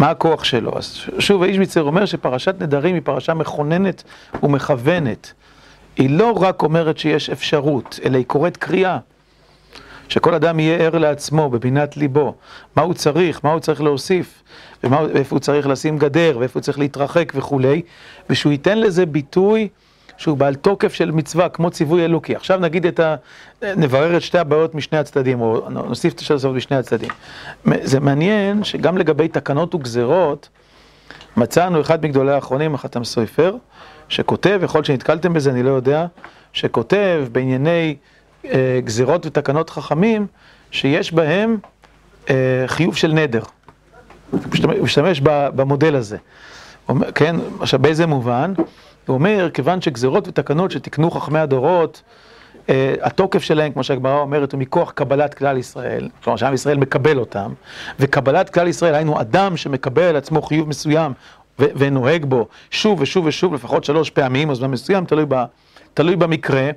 [0.00, 0.78] מה הכוח שלו?
[0.78, 4.02] אז שוב, האיש מצר אומר שפרשת נדרים היא פרשה מכוננת
[4.42, 5.32] ומכוונת.
[5.96, 8.98] היא לא רק אומרת שיש אפשרות, אלא היא קוראת קריאה.
[10.08, 12.34] שכל אדם יהיה ער לעצמו, בבינת ליבו,
[12.76, 14.42] מה הוא צריך, מה הוא צריך להוסיף,
[14.82, 17.82] ואיפה הוא צריך לשים גדר, ואיפה הוא צריך להתרחק וכולי,
[18.30, 19.68] ושהוא ייתן לזה ביטוי
[20.20, 22.36] שהוא בעל תוקף של מצווה, כמו ציווי אלוקי.
[22.36, 23.14] עכשיו נגיד את ה...
[23.62, 27.10] נברר את שתי הבעיות משני הצדדים, או נוסיף את השאלות משני הצדדים.
[27.64, 30.48] זה מעניין שגם לגבי תקנות וגזרות,
[31.36, 33.56] מצאנו אחד מגדולי האחרונים, החתם סופר,
[34.08, 36.06] שכותב, יכול להיות שנתקלתם בזה, אני לא יודע,
[36.52, 37.96] שכותב בענייני
[38.44, 40.26] אה, גזרות ותקנות חכמים,
[40.70, 41.58] שיש בהם
[42.30, 42.34] אה,
[42.66, 43.42] חיוב של נדר.
[44.30, 44.40] הוא
[44.82, 46.16] משתמש במודל הזה.
[47.14, 48.52] כן, עכשיו באיזה מובן?
[49.10, 52.02] הוא אומר, כיוון שגזרות ותקנות שתיקנו חכמי הדורות,
[52.66, 52.70] uh,
[53.02, 57.52] התוקף שלהם, כמו שהגמרא אומרת, הוא מכוח קבלת כלל ישראל, כלומר שעם ישראל מקבל אותם,
[58.00, 61.12] וקבלת כלל ישראל, היינו אדם שמקבל על עצמו חיוב מסוים
[61.58, 65.44] ונוהג בו שוב ושוב ושוב, לפחות שלוש פעמים, או זמן מסוים, תלוי, ב,
[65.94, 66.70] תלוי במקרה,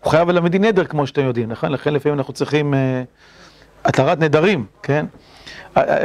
[0.00, 1.72] הוא חייב ללמד נדר, כמו שאתם יודעים, נכון?
[1.72, 2.76] לכן לפעמים אנחנו צריכים uh,
[3.84, 5.06] התרת נדרים, כן?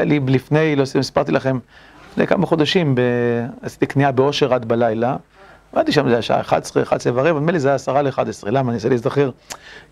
[0.03, 1.59] לי לפני, לא סיפרתי לכם,
[2.11, 2.95] לפני כמה חודשים.
[3.61, 5.15] עשיתי קנייה באושר עד בלילה.
[5.73, 8.69] עבדתי שם, זה היה שעה 11, 11 ורבע, נדמה לי זה היה 10 ל-11, למה?
[8.69, 9.29] אני אנסה להזדכר.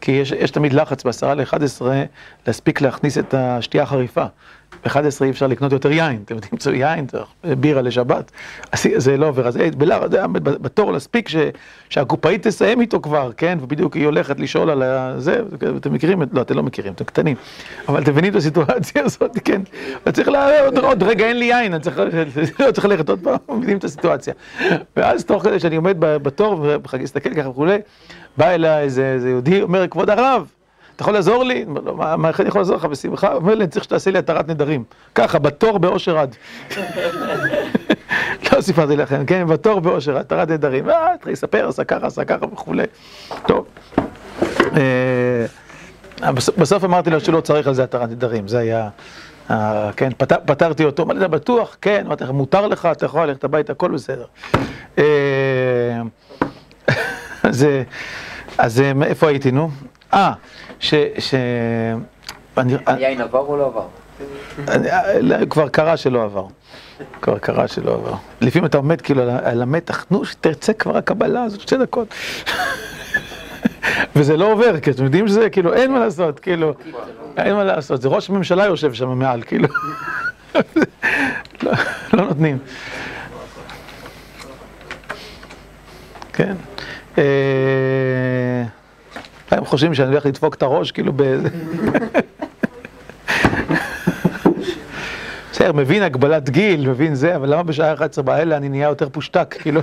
[0.02, 1.82] כי יש, יש תמיד לחץ ב-10 ל-11
[2.48, 4.26] להספיק להכניס את השתייה החריפה.
[4.86, 8.32] ב-11 אי אפשר לקנות יותר יין, אתם יודעים, צריך יין, צריך בירה לשבת,
[8.76, 11.30] זה לא עובר, אז בלחץ, בתור להספיק
[11.90, 14.84] שהקופאית תסיים איתו כבר, כן, ובדיוק היא הולכת לשאול על
[15.20, 15.42] זה,
[15.78, 16.22] אתם מכירים?
[16.32, 17.36] לא, אתם לא מכירים, אתם קטנים,
[17.88, 19.62] אבל אתם מבינים את הסיטואציה הזאת, כן,
[20.06, 20.30] וצריך
[20.66, 22.02] עוד, עוד רגע, אין לי יין, אני צריך,
[22.60, 24.34] לא צריך ללכת עוד פעם, מבינים את הסיטואציה.
[24.98, 27.78] ואז תוך כדי שאני עומד בתור, ומסתכל ככה וכולי,
[28.38, 30.48] בא אליי איזה יהודי, אומר, כבוד הרב,
[31.04, 31.66] יכול לעזור לי?
[32.18, 33.28] מה, איך אני יכול לעזור לך בשמחה?
[33.28, 34.84] הוא אומר לי, אני צריך שתעשה לי התרת נדרים.
[35.16, 36.36] ככה, בתור באושר עד.
[38.54, 39.48] לא סיפרתי לכם, כן?
[39.48, 40.90] בתור באושר התרת נדרים.
[40.90, 42.84] אה, התחיל לספר, עשה ככה, עשה ככה וכולי.
[43.48, 43.66] טוב.
[46.58, 48.90] בסוף אמרתי לו שלא צריך על זה התרת נדרים, זה היה...
[49.96, 50.10] כן,
[50.46, 51.78] פתרתי אותו, אמרתי, אתה בטוח?
[51.82, 54.26] כן, אמרתי לך, מותר לך, אתה יכול ללכת הביתה, הכל בסדר.
[58.58, 59.70] אז איפה הייתי, נו?
[60.14, 60.34] אה,
[60.80, 60.94] ש...
[61.20, 61.34] ש...
[62.86, 63.86] היין עבר או לא עבר?
[64.70, 66.46] אה, כבר קרה שלא עבר.
[67.22, 68.14] כבר קרה שלא עבר.
[68.42, 72.08] לפעמים אתה עומד כאילו על המתח, נו, שתרצה כבר הקבלה הזאת, שתי דקות.
[74.16, 76.74] וזה לא עובר, כי אתם יודעים שזה, כאילו, אין מה לעשות, כאילו,
[77.38, 79.68] אין מה לעשות, זה ראש הממשלה יושב שם מעל, כאילו.
[81.64, 81.72] לא,
[82.14, 82.58] לא נותנים.
[86.34, 86.56] כן.
[89.58, 91.50] הם חושבים שאני הולך לדפוק את הראש, כאילו באיזה...
[95.52, 99.56] בסדר, מבין הגבלת גיל, מבין זה, אבל למה בשעה 11 בלילה אני נהיה יותר פושטק?
[99.60, 99.82] כאילו,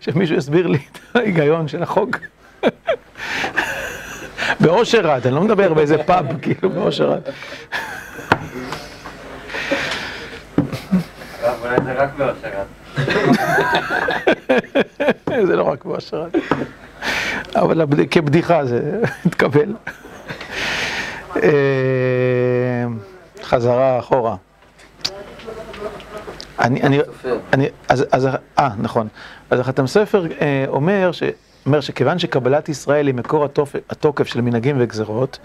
[0.00, 2.18] שמישהו יסביר לי את ההיגיון של החוק.
[4.60, 7.20] באושר רד, אני לא מדבר באיזה פאב, כאילו, באושר רד.
[11.62, 12.64] אולי זה רק בהשערה.
[15.46, 16.30] זה לא רק באושר רד.
[17.56, 19.74] אבל כבדיחה זה התקבל.
[21.36, 22.86] אה,
[23.42, 24.36] חזרה אחורה.
[26.58, 26.98] אני, אני.
[27.52, 29.08] אני, אז, אז, אה, נכון.
[29.50, 31.22] אז החתם ספר אה, אומר, ש,
[31.66, 33.46] אומר שכיוון שקבלת ישראל היא מקור
[33.88, 35.38] התוקף של מנהגים וגזרות,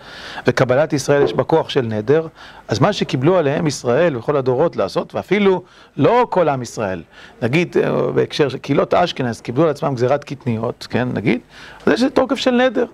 [0.48, 2.28] וקבלת ישראל יש בה כוח של נדר,
[2.68, 5.64] אז מה שקיבלו עליהם ישראל וכל הדורות לעשות, ואפילו
[5.98, 7.04] לא כל עם ישראל,
[7.42, 11.40] נגיד אה, בהקשר של קהילות אשכנז קיבלו על עצמם גזירת קטניות, כן, נגיד,
[11.86, 12.86] אז יש תוקף של נדר.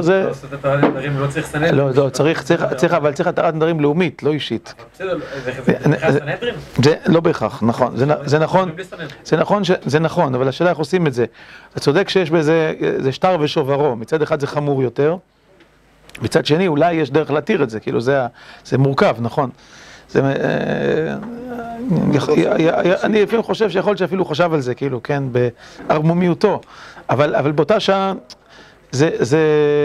[0.00, 0.30] זה...
[0.30, 0.30] לא
[1.20, 1.54] לא צריך.
[1.72, 2.42] לא, לא, צריך,
[2.76, 4.74] צריך, אבל צריך התרת נדרים לאומית, לא אישית.
[6.82, 8.68] זה לא בהכרח, נכון, זה, נכון.
[9.24, 11.24] זה נכון, זה נכון, אבל השאלה איך עושים את זה.
[11.72, 15.16] אתה צודק שיש בזה, זה שטר ושוברו, מצד אחד זה חמור יותר,
[16.22, 18.26] מצד שני אולי יש דרך להתיר את זה, כאילו זה,
[18.78, 19.50] מורכב, נכון.
[20.10, 21.16] זה, אה,
[22.12, 22.28] יכ-
[23.04, 25.22] אני לפעמים חושב שיכול להיות שאפילו חשב על זה, כאילו, כן,
[25.88, 26.60] בערמומיותו,
[27.10, 28.12] אבל באותה שעה,
[28.92, 29.38] זה, זה,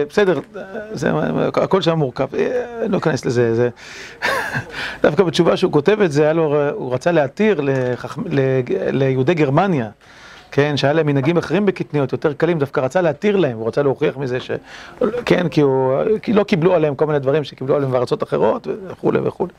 [0.09, 0.39] בסדר,
[0.91, 1.11] זה,
[1.55, 3.69] הכל שם מורכב, אה, לא אכנס לזה, זה,
[5.03, 8.17] דווקא בתשובה שהוא כותב את זה, לו, הוא רצה להתיר לחכ...
[8.25, 8.61] ל-
[8.91, 9.89] ליהודי גרמניה,
[10.55, 14.17] כן, שהיה להם מנהגים אחרים בקטניות, יותר קלים, דווקא רצה להתיר להם, הוא רצה להוכיח
[14.17, 14.51] מזה ש...
[15.25, 15.93] כן, כי, הוא...
[16.21, 19.53] כי לא קיבלו עליהם כל מיני דברים שקיבלו עליהם בארצות אחרות וכולי וכולי.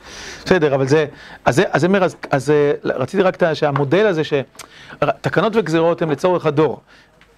[0.44, 1.06] בסדר, אבל זה,
[1.44, 6.46] אז זה, אז זה אומר, אז, אה, רציתי רק שהמודל הזה, שתקנות וגזירות הם לצורך
[6.46, 6.80] הדור.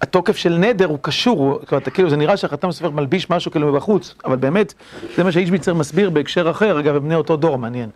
[0.01, 1.59] התוקף של נדר הוא קשור,
[1.93, 4.73] כאילו זה נראה שהחתם סופר מלביש משהו כאילו מבחוץ, אבל באמת,
[5.15, 7.89] זה מה שהאישביצר מסביר בהקשר אחר, אגב, הם בני אותו דור, מעניין.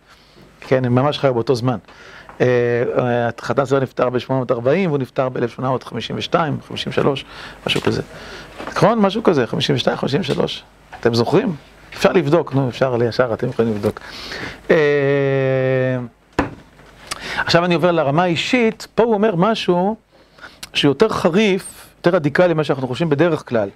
[0.60, 1.78] כן, הם ממש חיו באותו זמן.
[2.40, 2.46] אה,
[2.98, 6.34] אה, חתן סופר נפטר ב-840 והוא נפטר ב-1852,
[6.68, 7.24] 53,
[7.66, 8.02] משהו כזה.
[8.68, 8.98] נכון?
[8.98, 10.62] משהו כזה, 52, 53.
[11.00, 11.56] אתם זוכרים?
[11.94, 14.00] אפשר לבדוק, נו, אפשר לישר, אתם יכולים לבדוק.
[14.70, 14.76] אה,
[17.38, 19.96] עכשיו אני עובר לרמה האישית, פה הוא אומר משהו
[20.74, 23.68] שיותר חריף, יותר רדיקלי ממה שאנחנו חושבים בדרך כלל.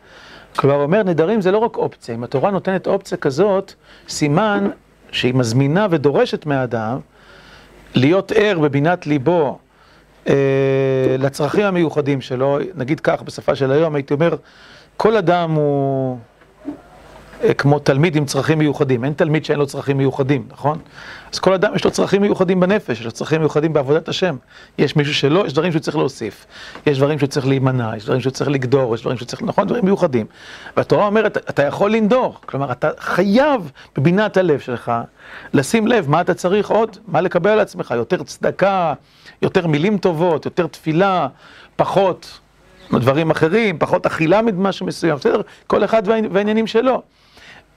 [0.57, 2.15] כלומר, אומר, נדרים זה לא רק אופציה.
[2.15, 3.73] אם התורה נותנת אופציה כזאת,
[4.09, 4.69] סימן
[5.13, 6.99] שהיא מזמינה ודורשת מהאדם
[7.95, 9.59] להיות ער בבינת ליבו
[10.29, 10.35] אה,
[11.19, 12.59] לצרכים המיוחדים שלו.
[12.75, 14.37] נגיד כך, בשפה של היום, הייתי אומר,
[14.97, 16.19] כל אדם הוא
[17.59, 19.05] כמו תלמיד עם צרכים מיוחדים.
[19.05, 20.79] אין תלמיד שאין לו צרכים מיוחדים, נכון?
[21.33, 24.37] אז כל אדם יש לו צרכים מיוחדים בנפש, יש לו צרכים מיוחדים בעבודת השם.
[24.79, 26.47] יש מישהו שלא, יש דברים שהוא צריך להוסיף.
[26.87, 29.67] יש דברים שהוא צריך להימנע, יש דברים שהוא צריך לגדור, יש דברים שהוא צריך, נכון?
[29.67, 30.27] דברים מיוחדים.
[30.77, 32.35] והתורה אומרת, אתה יכול לנדור.
[32.47, 34.93] כלומר, אתה חייב בבינת הלב שלך
[35.55, 37.95] לשים לב מה אתה צריך עוד, מה לקבל על עצמך.
[37.97, 38.95] יותר צדקה,
[39.43, 41.29] יותר מילים טובות, יותר תפילה,
[41.77, 42.39] פחות
[42.93, 45.41] דברים אחרים, פחות אכילה ממשהו מסוים, בסדר?
[45.67, 47.03] כל אחד והעני- והעניינים שלו.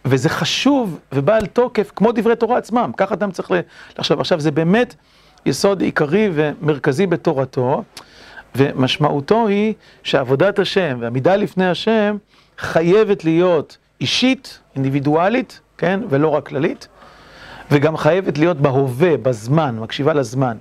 [0.10, 3.52] וזה חשוב ובעל תוקף, כמו דברי תורה עצמם, ככה אדם צריך
[4.00, 4.20] לחשוב.
[4.20, 4.96] עכשיו, זה באמת
[5.46, 7.84] יסוד עיקרי ומרכזי בתורתו,
[8.56, 12.18] ומשמעותו היא שעבודת השם ועמידה לפני השם
[12.58, 16.88] חייבת להיות אישית, אינדיבידואלית, כן, ולא רק כללית,
[17.72, 20.58] וגם חייבת להיות בהווה, בזמן, מקשיבה לזמן.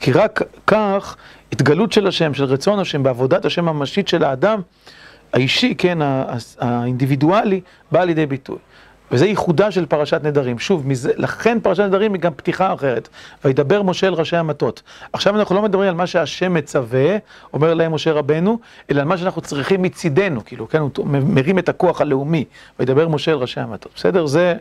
[0.00, 1.16] כי רק כך
[1.52, 4.60] התגלות של השם, של רצון השם, בעבודת השם הממשית של האדם,
[5.32, 7.60] האישי, כן, ה- ה- האינדיבידואלי,
[7.92, 8.58] בא לידי ביטוי.
[9.12, 10.58] וזה ייחודה של פרשת נדרים.
[10.58, 13.08] שוב, מזה, לכן פרשת נדרים היא גם פתיחה אחרת.
[13.44, 14.82] וידבר משה אל ראשי המטות.
[15.12, 17.16] עכשיו אנחנו לא מדברים על מה שהשם מצווה,
[17.52, 18.58] אומר להם משה רבנו,
[18.90, 22.44] אלא על מה שאנחנו צריכים מצידנו, כאילו, כן, הוא מרים את הכוח הלאומי.
[22.78, 23.92] וידבר משה אל ראשי המטות.
[23.96, 24.26] בסדר?
[24.26, 24.54] זה...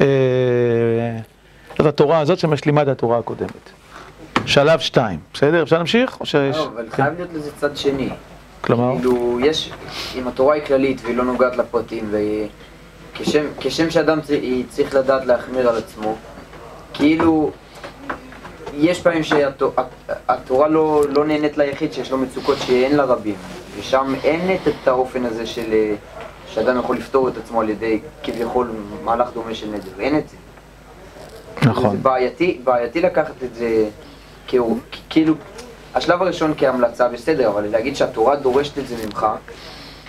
[0.00, 0.06] אה,
[1.78, 3.70] זאת התורה הזאת שמשלימה את התורה הקודמת.
[4.46, 5.62] שלב שתיים, בסדר?
[5.62, 6.20] אפשר להמשיך?
[6.20, 6.56] או שיש...
[6.56, 6.86] לא, אבל.
[6.90, 8.10] חייב להיות לזה צד שני.
[8.60, 8.94] כלומר?
[8.96, 9.70] כאילו, יש,
[10.14, 12.69] אם התורה היא כללית והיא לא נוגעת לפרטים, וכשם
[13.60, 16.16] כשם שאדם צ- היא צריך לדעת להחמיר על עצמו,
[16.94, 17.50] כאילו,
[18.74, 23.34] יש פעמים שהתורה לא, לא נהנית ליחיד שיש לו מצוקות שאין לרבים,
[23.78, 25.94] ושם אין את, האופן הזה של אה,
[26.54, 28.70] שאדם יכול לפתור את עצמו על ידי כביכול
[29.04, 30.36] מהלך דומה של נדר, אין את זה.
[31.70, 31.90] נכון.
[31.90, 33.88] זה בעייתי, בעייתי לקחת את זה
[35.08, 35.34] כאילו,
[35.94, 39.26] השלב הראשון כהמלצה בסדר, אבל להגיד שהתורה דורשת את זה ממך,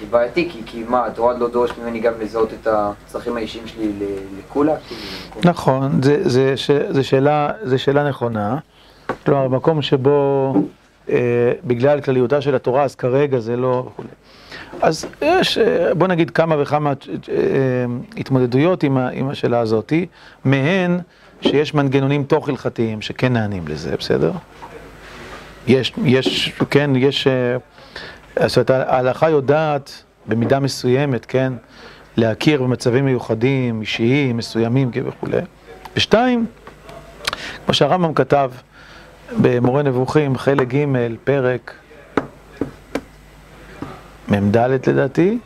[0.02, 3.88] זה בעייתי, כי, כי מה, התורה לא דורשת ממני גם לזהות את הצרכים האישיים שלי
[4.00, 4.04] ל-
[4.40, 4.74] לקולה?
[4.74, 8.58] במקום- נכון, זה, זה, ש, זה, שאלה, זה שאלה נכונה.
[9.26, 10.54] כלומר, מקום שבו
[11.10, 11.18] אה,
[11.64, 13.88] בגלל כלליותה של התורה, אז כרגע זה לא.
[14.82, 16.90] אז יש, אה, בוא נגיד, כמה וכמה
[17.30, 17.36] אה,
[18.18, 20.06] התמודדויות עם, ה- עם השאלה הזאתי,
[20.46, 21.00] מהן
[21.42, 24.32] שיש מנגנונים תוך הלכתיים שכן נענים לזה, בסדר?
[25.68, 27.58] יש, יש, כן, יש, אה,
[28.48, 31.54] זאת אומרת, ההלכה יודעת במידה מסוימת, כן,
[32.18, 35.38] להכיר במצבים מיוחדים, אישיים, מסוימים וכולי.
[35.98, 36.46] ושתיים,
[37.66, 38.52] כמו שהרמב"ם כתב
[39.42, 40.86] במורה נבוכים, חלק ג',
[41.24, 41.74] פרק
[44.28, 45.38] מ"ד לדעתי,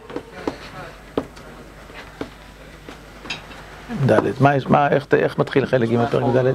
[4.05, 6.53] מ"ד, מה, יש- מה, איך, איך מתחיל חלק ג' פרק מ"ד?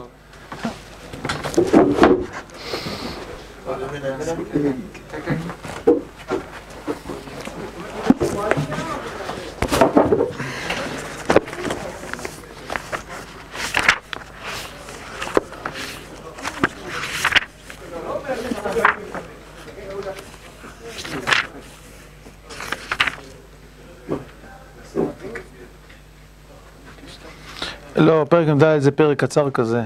[28.01, 29.83] לא, פרק מ"ד זה פרק קצר כזה.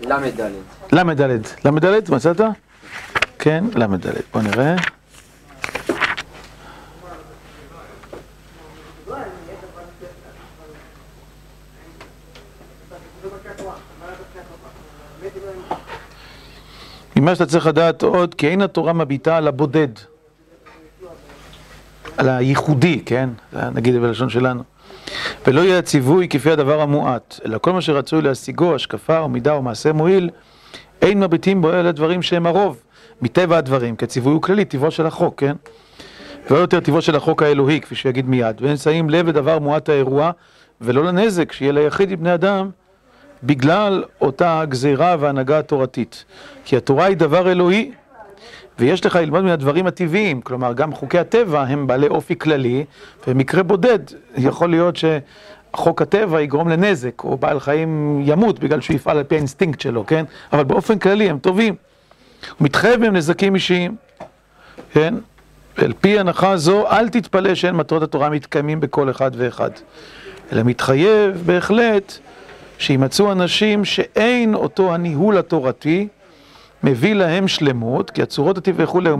[0.00, 0.40] ל"ד.
[0.92, 1.20] ל"ד,
[1.64, 2.40] ל"ד, מצאת?
[3.38, 4.76] כן, ל"ד, בוא נראה.
[17.16, 19.88] ממה שאתה צריך לדעת עוד, כי אין התורה מביטה על הבודד,
[22.16, 23.28] על הייחודי, כן?
[23.52, 24.62] נגיד בלשון שלנו.
[25.46, 29.62] ולא יהיה הציווי כפי הדבר המועט, אלא כל מה שרצוי להשיגו, השקפה או מידה או
[29.62, 30.30] מעשה מועיל,
[31.02, 32.82] אין מביטים בו אלה דברים שהם הרוב,
[33.22, 35.56] מטבע הדברים, כי הציווי הוא כללי, טבעו של החוק, כן?
[36.50, 40.30] ולא יותר טבעו של החוק האלוהי, כפי שיגיד מיד, ואין שמים לב לדבר מועט האירוע,
[40.80, 42.70] ולא לנזק שיהיה ליחיד מבני אדם,
[43.42, 46.24] בגלל אותה גזירה והנהגה התורתית.
[46.64, 47.92] כי התורה היא דבר אלוהי,
[48.80, 52.84] ויש לך ללמוד מן הדברים הטבעיים, כלומר גם חוקי הטבע הם בעלי אופי כללי,
[53.26, 53.98] ומקרה בודד
[54.36, 59.34] יכול להיות שחוק הטבע יגרום לנזק, או בעל חיים ימות בגלל שהוא יפעל על פי
[59.34, 60.24] האינסטינקט שלו, כן?
[60.52, 61.74] אבל באופן כללי הם טובים.
[62.58, 63.96] הוא מתחייב מהם נזקים אישיים,
[64.92, 65.14] כן?
[65.76, 69.70] על פי הנחה זו, אל תתפלא שאין מטרות התורה מתקיימים בכל אחד ואחד,
[70.52, 72.18] אלא מתחייב בהחלט
[72.78, 76.08] שימצאו אנשים שאין אותו הניהול התורתי,
[76.84, 79.18] מביא להם שלמות, כי הצורות הטבע וכולי, הוא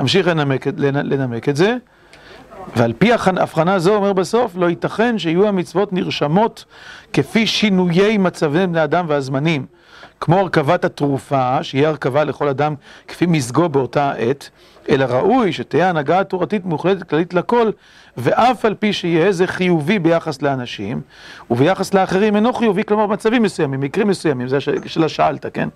[0.00, 1.76] ממשיך לנמק, לנמק את זה,
[2.76, 6.64] ועל פי הבחנה זו אומר בסוף, לא ייתכן שיהיו המצוות נרשמות
[7.12, 9.66] כפי שינויי מצבי בני אדם והזמנים,
[10.20, 12.74] כמו הרכבת התרופה, שיהיה הרכבה לכל אדם
[13.08, 14.50] כפי מזגו באותה העת,
[14.88, 17.70] אלא ראוי שתהיה הנהגה התורתית מוחלטת כללית לכל,
[18.16, 21.00] ואף על פי שיהיה זה חיובי ביחס לאנשים,
[21.50, 25.68] וביחס לאחרים אינו חיובי, כלומר במצבים מסוימים, מקרים מסוימים, זה שאלה שאלת, כן?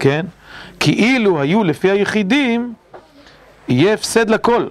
[0.00, 0.26] כן?
[0.80, 2.74] כאילו היו לפי היחידים,
[3.68, 4.68] יהיה הפסד לכל.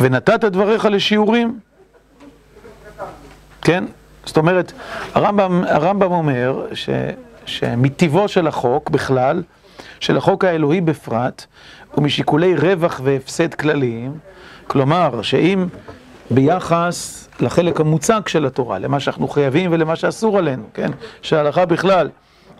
[0.00, 1.58] ונתת דבריך לשיעורים,
[3.62, 3.84] כן?
[4.24, 4.72] זאת אומרת,
[5.14, 6.88] הרמב"ם, הרמב"ם אומר ש,
[7.46, 9.42] שמטבעו של החוק בכלל,
[10.00, 11.46] של החוק האלוהי בפרט,
[11.98, 14.18] ומשיקולי רווח והפסד כלליים,
[14.66, 15.66] כלומר, שאם
[16.30, 20.90] ביחס לחלק המוצק של התורה, למה שאנחנו חייבים ולמה שאסור עלינו, כן?
[21.22, 22.08] שההלכה בכלל,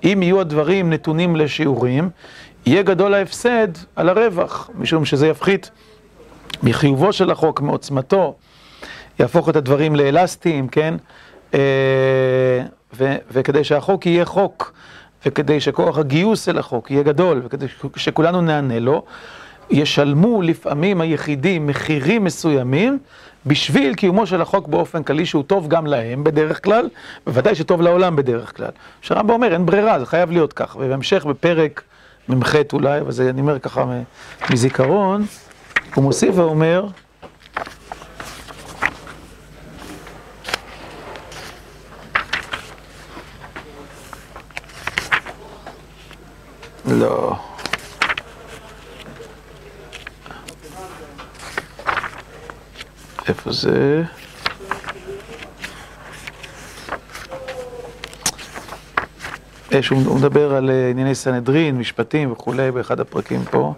[0.04, 2.10] אם יהיו הדברים נתונים לשיעורים,
[2.66, 5.70] יהיה גדול ההפסד על הרווח, משום שזה יפחית
[6.62, 8.34] מחיובו של החוק, מעוצמתו,
[9.18, 10.94] יהפוך את הדברים לאלסטיים, כן?
[12.94, 14.72] ו- וכדי שהחוק יהיה חוק,
[15.26, 19.04] וכדי שכוח הגיוס אל החוק יהיה גדול, וכדי שכולנו נענה לו,
[19.72, 22.98] ישלמו לפעמים היחידים מחירים מסוימים
[23.46, 26.88] בשביל קיומו של החוק באופן כללי שהוא טוב גם להם בדרך כלל,
[27.26, 28.70] בוודאי שטוב לעולם בדרך כלל.
[29.00, 30.76] שהרמב"ם אומר, אין ברירה, זה חייב להיות כך.
[30.76, 31.82] ובהמשך בפרק
[32.28, 33.84] מ"ח אולי, אבל זה אני אומר ככה
[34.50, 35.26] מזיכרון,
[35.94, 36.86] הוא מוסיף ואומר,
[46.86, 47.51] לא.
[53.28, 54.02] איפה זה?
[59.70, 63.74] יש, הוא הוא מדבר על אה, ענייני סנהדרין, משפטים וכולי, באחד הפרקים פה.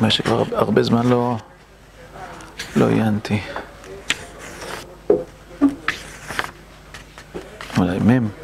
[0.00, 1.36] מה שכבר הרבה זמן לא,
[2.76, 3.40] לא עיינתי.
[7.78, 8.41] אולי מ'.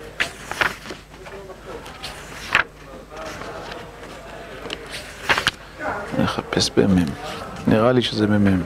[6.48, 7.04] מחפש במ"ם.
[7.66, 8.62] נראה לי שזה במ"ם.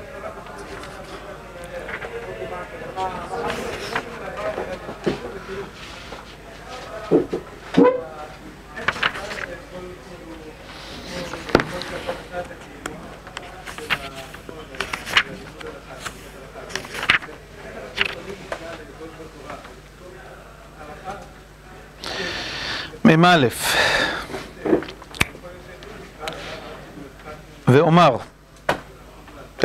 [23.05, 23.72] מ"א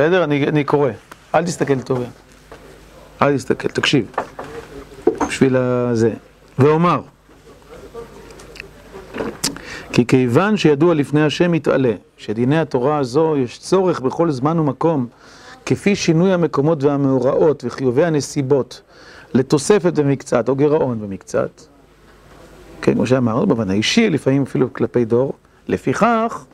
[0.08, 0.24] בסדר?
[0.24, 0.89] אני, אני קורא,
[1.36, 2.03] אל תסתכל טוב,
[3.22, 4.12] אל תסתכל, תקשיב,
[5.28, 6.14] בשביל הזה,
[6.60, 7.01] ואומר,
[9.93, 15.08] כי כיוון שידוע לפני השם יתעלה, שדיני התורה הזו יש צורך בכל זמן ומקום,
[15.66, 18.82] כפי שינוי המקומות והמאורעות וחיובי הנסיבות,
[19.34, 21.62] לתוספת במקצת או גירעון במקצת,
[22.82, 25.34] כן, כמו שאמרנו, במובן האישי, לפעמים אפילו כלפי דור,
[25.68, 26.45] לפיכך,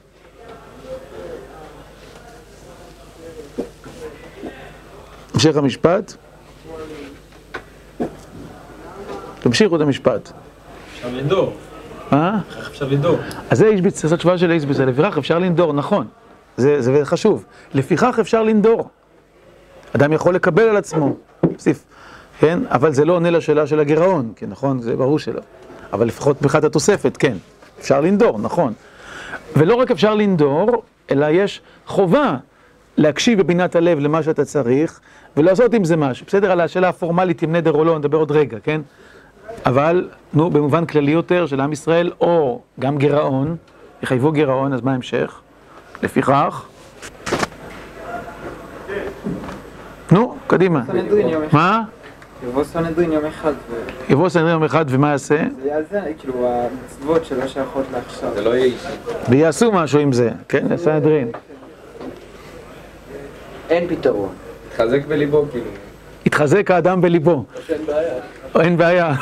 [5.46, 6.14] המשך המשפט,
[9.40, 10.32] תמשיכו את המשפט.
[10.94, 11.54] אפשר לנדור.
[12.14, 12.38] אה?
[12.68, 13.18] אפשר לנדור?
[13.50, 16.08] אז זה אישביץ, זאת תשובה של אישביץ, לפיכך אפשר לנדור, נכון,
[16.58, 18.90] זה, זה חשוב, לפיכך אפשר לנדור.
[19.96, 21.16] אדם יכול לקבל על עצמו,
[21.52, 21.84] נוסיף,
[22.40, 22.60] כן?
[22.70, 24.82] אבל זה לא עונה לשאלה של הגירעון, כן, נכון?
[24.82, 25.42] זה ברור שלא.
[25.94, 27.38] אבל לפחות מבחינת התוספת, כן,
[27.80, 28.74] אפשר לנדור, נכון.
[29.56, 32.38] ולא רק אפשר לנדור, אלא יש חובה
[32.98, 35.00] להקשיב בבינת הלב למה שאתה צריך,
[35.38, 36.26] ולעשות עם זה משהו.
[36.26, 36.52] בסדר?
[36.52, 38.82] על השאלה הפורמלית אם נדר או לא, נדבר עוד רגע, כן?
[39.66, 43.56] אבל, נו, במובן כללי יותר של עם ישראל, או גם גירעון,
[44.04, 45.42] יחייבו גירעון, אז מה ההמשך?
[46.04, 46.66] לפיכך,
[50.12, 50.82] נו, קדימה.
[51.52, 51.84] מה?
[52.48, 53.54] יבוא סנהדרין יום אחד,
[54.10, 55.42] יבוא סנהדרין יום אחד ומה יעשה?
[55.58, 58.30] וזה יאזן, כאילו המצוות שלא שייכות לעכשיו.
[58.36, 58.88] זה לא יהיה אישי.
[59.30, 60.78] ויעשו משהו עם זה, כן?
[60.78, 61.28] סנהדרין.
[63.74, 64.30] אין פתרון.
[64.76, 65.66] תחזק בליבו, כאילו.
[66.26, 67.46] יתחזק האדם בליבו.
[67.70, 68.14] אין בעיה.
[68.56, 69.14] או אין בעיה.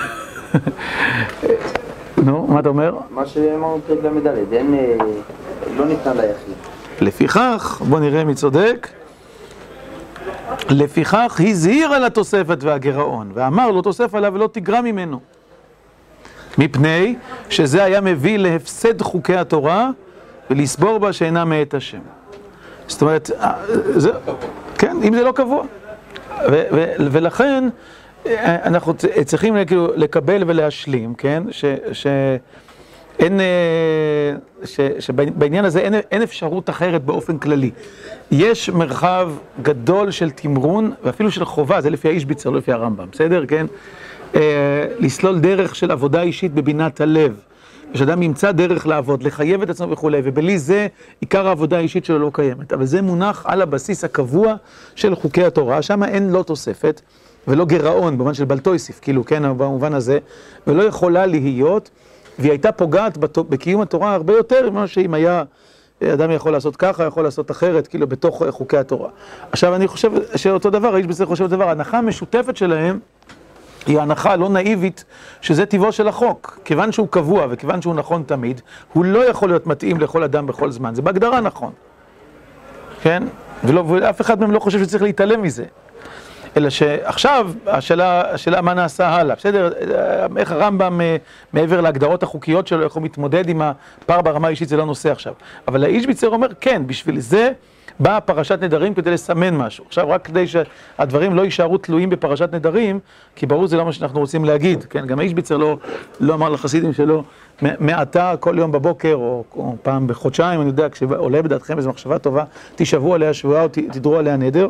[2.26, 2.98] נו, מה אתה אומר?
[3.10, 4.74] מה שאמרנו פרק ל"ד, אין...
[4.74, 5.06] אה,
[5.78, 6.56] לא ניתן ליחיד.
[7.02, 8.88] לפיכך, בוא נראה מי צודק.
[10.70, 15.20] לפיכך הזהיר על התוספת והגירעון, ואמר לא תוסף עליו ולא תגרע ממנו.
[16.58, 17.16] מפני
[17.50, 19.90] שזה היה מביא להפסד חוקי התורה
[20.50, 22.00] ולסבור בה שאינה מאת השם.
[22.92, 23.54] זאת אומרת, אה,
[23.96, 24.12] זה,
[24.78, 25.64] כן, אם זה לא קבוע.
[26.52, 27.64] ו- ו- ולכן
[28.26, 28.94] אה, אנחנו
[29.26, 31.44] צריכים כאילו לקבל ולהשלים, כן?
[31.52, 31.66] ש...
[31.92, 32.08] ש-
[33.20, 33.46] אין, אה,
[34.66, 37.72] ש, שבעניין הזה אין, אין אפשרות אחרת באופן כללי.
[38.32, 39.32] יש מרחב
[39.62, 43.46] גדול של תמרון, ואפילו של חובה, זה לפי האישביצר, לא לפי הרמב"ם, בסדר?
[43.46, 43.66] כן?
[44.36, 44.42] אה,
[45.00, 47.40] לסלול דרך של עבודה אישית בבינת הלב.
[47.94, 50.88] ושאדם ימצא דרך לעבוד, לחייב את עצמו וכולי, ובלי זה
[51.20, 52.74] עיקר העבודה האישית שלו לא קיימת.
[52.74, 54.56] אבל זה מונח על הבסיס הקבוע
[54.96, 57.02] של חוקי התורה, שם אין לא תוספת
[57.48, 60.20] ולא גירעון, במובן של בלטויסיף, כאילו, כן, במובן הזה,
[60.68, 61.90] ולא יכולה להיות.
[62.40, 63.38] והיא הייתה פוגעת בת...
[63.38, 65.44] בקיום התורה הרבה יותר ממה שאם היה
[66.04, 69.10] אדם יכול לעשות ככה, יכול לעשות אחרת, כאילו בתוך חוקי התורה.
[69.52, 73.00] עכשיו אני חושב שאותו דבר, האיש בזה חושב אותו דבר, ההנחה המשותפת שלהם
[73.86, 75.04] היא הנחה לא נאיבית
[75.42, 76.60] שזה טבעו של החוק.
[76.66, 78.62] כיוון שהוא קבוע וכיוון שהוא נכון תמיד,
[78.94, 81.72] הוא לא יכול להיות מתאים לכל אדם בכל זמן, זה בהגדרה נכון.
[83.02, 83.24] כן?
[83.64, 85.66] ולא, ואף אחד מהם לא חושב שצריך להתעלם מזה.
[86.58, 89.72] אלא שעכשיו, השאלה, השאלה מה נעשה הלאה, בסדר?
[90.38, 91.02] איך הרמב"ם,
[91.54, 95.34] מעבר להגדרות החוקיות שלו, איך הוא מתמודד עם הפער ברמה האישית, זה לא נושא עכשיו.
[95.68, 97.52] אבל האיש ביצר אומר, כן, בשביל זה
[98.00, 99.86] באה פרשת נדרים כדי לסמן משהו.
[99.88, 103.00] עכשיו, רק כדי שהדברים לא יישארו תלויים בפרשת נדרים,
[103.36, 105.08] כי ברור זה לא מה שאנחנו רוצים להגיד, כן?
[105.08, 105.78] גם האיש ביצר לא,
[106.20, 107.24] לא אמר לחסידים שלו,
[107.62, 112.44] מעתה כל יום בבוקר, או, או פעם בחודשיים, אני יודע, כשעולה בדעתכם איזו מחשבה טובה,
[112.76, 114.70] תישבעו עליה שבועה או תדרו עליה נדר.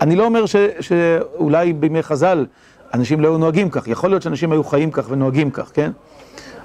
[0.00, 2.46] אני לא אומר ש, שאולי בימי חז"ל
[2.94, 5.90] אנשים לא היו נוהגים כך, יכול להיות שאנשים היו חיים כך ונוהגים כך, כן?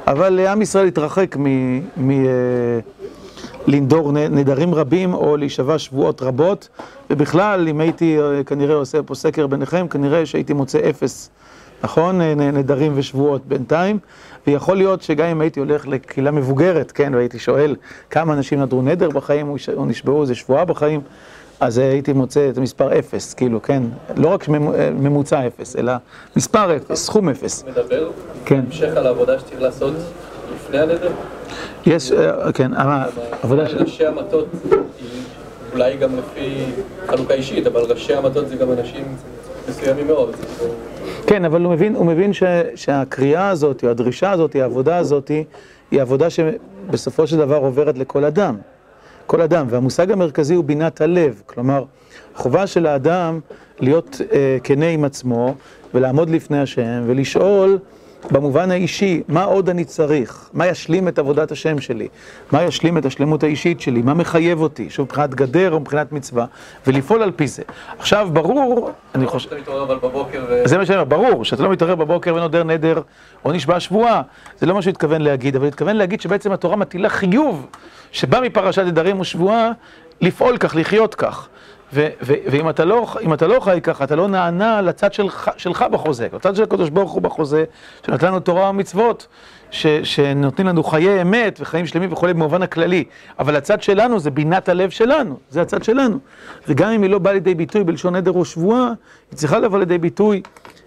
[0.07, 1.35] אבל עם ישראל התרחק
[3.69, 6.69] מלנדור נדרים רבים או להישבע שבועות רבות,
[7.09, 11.29] ובכלל, אם הייתי כנראה עושה פה סקר ביניכם, כנראה שהייתי מוצא אפס,
[11.83, 12.21] נכון?
[12.21, 13.99] נדרים ושבועות בינתיים,
[14.47, 17.75] ויכול להיות שגם אם הייתי הולך לקהילה מבוגרת, כן, והייתי שואל
[18.09, 21.01] כמה אנשים נדרו נדר בחיים או נשבעו איזה שבועה בחיים,
[21.59, 23.83] אז הייתי מוצא את המספר אפס, כאילו, כן?
[24.15, 24.47] לא רק
[24.93, 25.93] ממוצע אפס, אלא
[26.35, 27.63] מספר אפס, סכום אפס.
[27.67, 28.09] מדבר?
[28.45, 28.63] כן.
[28.67, 29.93] המשך על העבודה שצריך לעשות
[30.55, 31.11] לפני הנדר?
[31.85, 32.11] יש,
[32.53, 33.77] כן, העבודה של...
[33.77, 34.47] ראשי המטות,
[35.73, 36.65] אולי גם לפי
[37.07, 39.03] חלוקה אישית, אבל ראשי המטות זה גם אנשים
[39.69, 40.35] מסוימים מאוד.
[41.27, 42.43] כן, אבל הוא מבין, הוא מבין ש,
[42.75, 45.31] שהקריאה הזאת, או הדרישה הזאת, העבודה הזאת,
[45.91, 48.57] היא עבודה שבסופו של דבר עוברת לכל אדם.
[49.25, 51.83] כל אדם, והמושג המרכזי הוא בינת הלב, כלומר,
[52.35, 53.39] החובה של האדם
[53.79, 55.55] להיות אה, כנה עם עצמו
[55.93, 57.77] ולעמוד לפני השם ולשאול
[58.31, 60.49] במובן האישי, מה עוד אני צריך?
[60.53, 62.07] מה ישלים את עבודת השם שלי?
[62.51, 64.01] מה ישלים את השלמות האישית שלי?
[64.01, 64.89] מה מחייב אותי?
[64.89, 66.45] שוב, מבחינת גדר או מבחינת מצווה,
[66.87, 67.63] ולפעול על פי זה.
[67.99, 69.47] עכשיו, ברור, אני חושב...
[69.47, 70.61] אתה מתעורר אבל בבוקר ו...
[70.65, 73.01] זה מה שאני אומר, ברור, שאתה לא מתעורר בבוקר ונודר נדר
[73.45, 74.21] או נשבע שבועה,
[74.59, 77.67] זה לא מה שהוא התכוון להגיד, אבל הוא התכוון להגיד שבעצם התורה מטילה חיוב
[78.11, 79.71] שבא מפרשת נדרים ושבועה,
[80.21, 81.49] לפעול כך, לחיות כך.
[81.93, 86.55] ואם אתה לא, אתה לא חי ככה, אתה לא נענה לצד שלך, שלך בחוזה, לצד
[86.55, 87.63] של הקדוש ברוך הוא בחוזה,
[88.05, 89.27] שנתן לנו תורה ומצוות,
[89.71, 93.03] ש- שנותנים לנו חיי אמת וחיים שלמים וכולי במובן הכללי,
[93.39, 96.17] אבל הצד שלנו זה בינת הלב שלנו, זה הצד שלנו.
[96.67, 98.87] וגם אם היא לא באה לידי ביטוי בלשון נדר או שבועה,
[99.31, 100.41] היא צריכה לבוא לידי ביטוי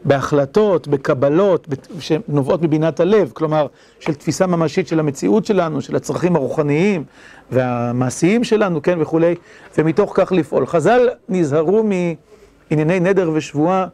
[0.05, 3.67] בהחלטות, בקבלות, שנובעות מבינת הלב, כלומר,
[4.01, 7.05] של תפיסה ממשית של המציאות שלנו, של הצרכים הרוחניים
[7.51, 9.35] והמעשיים שלנו, כן, וכולי,
[9.79, 10.67] ומתוך כך לפעול.
[10.67, 11.85] חז"ל נזהרו
[12.71, 13.87] מענייני נדר ושבועה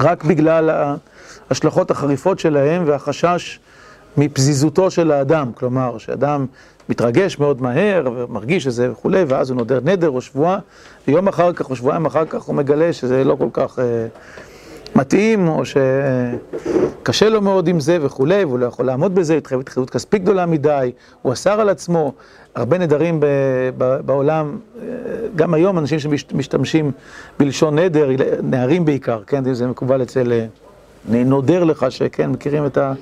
[0.00, 0.70] רק בגלל
[1.50, 3.58] ההשלכות החריפות שלהם והחשש
[4.16, 6.46] מפזיזותו של האדם, כלומר, שאדם
[6.88, 10.58] מתרגש מאוד מהר ומרגיש שזה וכולי, ואז הוא נודר נדר או שבועה,
[11.08, 13.78] ויום אחר כך או שבועיים אחר כך הוא מגלה שזה לא כל כך...
[14.96, 19.90] מתאים, או שקשה לו מאוד עם זה וכולי, והוא לא יכול לעמוד בזה, התחייב התחייבות
[19.90, 22.12] כספית גדולה מדי, הוא אסר על עצמו,
[22.54, 23.26] הרבה נדרים ב-
[23.78, 24.58] ב- בעולם,
[25.36, 26.90] גם היום אנשים שמשתמשים
[27.38, 28.08] בלשון נדר,
[28.42, 30.32] נערים בעיקר, כן, זה מקובל אצל,
[31.10, 32.92] אני נודר לך שכן, מכירים את ה...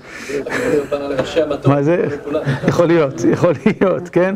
[1.66, 2.07] מה זה?
[2.68, 4.34] יכול להיות, יכול להיות, כן?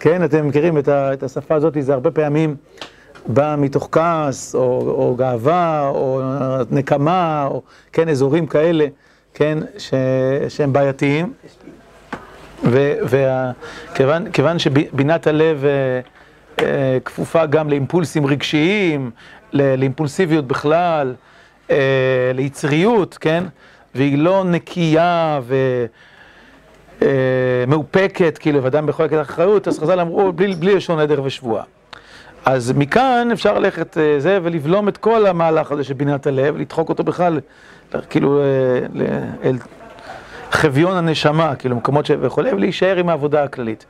[0.00, 2.56] כן, אתם מכירים את השפה הזאת, זה הרבה פעמים
[3.28, 6.20] בא מתוך כעס, או, או גאווה, או
[6.70, 7.62] נקמה, או
[7.92, 8.86] כן, אזורים כאלה,
[9.34, 9.94] כן, ש,
[10.48, 11.32] שהם בעייתיים.
[12.64, 16.00] וכיוון שבינת הלב אה,
[16.66, 19.10] אה, כפופה גם לאימפולסים רגשיים,
[19.52, 21.14] ל- לאימפולסיביות בכלל,
[21.70, 21.76] אה,
[22.34, 23.44] ליצריות, כן?
[23.94, 25.54] והיא לא נקייה ו...
[27.02, 27.08] אה,
[27.66, 31.64] מאופקת, כאילו, ואדם יכול לקחת אחריות, אז חז"ל אמרו, בלי, לשון נדר ושבועה.
[32.46, 36.88] אז מכאן אפשר ללכת אה, זה ולבלום את כל המהלך הזה של בינת הלב, לדחוק
[36.88, 37.40] אותו בכלל,
[38.10, 38.44] כאילו, אה,
[39.44, 39.56] אל
[40.50, 42.10] חביון הנשמה, כאילו, מקומות ש...
[42.20, 43.86] וכולי, ולהישאר עם העבודה הכללית.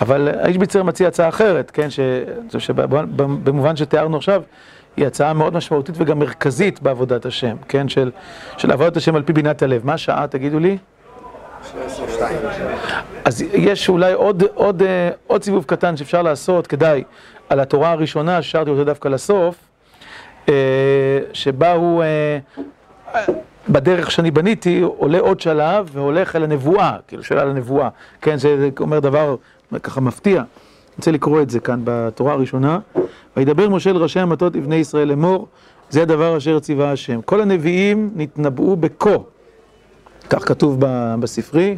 [0.00, 2.00] אבל האיש ביצר מציע הצעה אחרת, כן, ש...
[2.58, 4.42] שבמובן שתיארנו עכשיו,
[4.96, 8.10] היא הצעה מאוד משמעותית וגם מרכזית בעבודת השם, כן, של,
[8.56, 9.86] של עבודת השם על פי בינת הלב.
[9.86, 10.78] מה השעה, תגידו לי?
[13.24, 17.04] אז יש אולי עוד, עוד, אה, עוד סיבוב קטן שאפשר לעשות, כדאי,
[17.48, 19.56] על התורה הראשונה, ששרתי אותה דווקא לסוף,
[20.48, 20.54] אה,
[21.32, 22.38] שבה הוא, אה,
[23.68, 27.88] בדרך שאני בניתי, עולה עוד שלב והולך אל הנבואה, כאילו שואל על הנבואה,
[28.20, 29.36] כן, זה אומר דבר
[29.82, 30.36] ככה מפתיע.
[30.36, 30.46] אני
[30.96, 32.78] רוצה לקרוא את זה כאן בתורה הראשונה.
[33.36, 35.48] וידבר משה אל ראשי המטות לבני ישראל לאמור,
[35.90, 37.22] זה הדבר אשר ציווה השם.
[37.22, 39.16] כל הנביאים נתנבאו בכה,
[40.30, 40.76] כך כתוב
[41.20, 41.76] בספרי.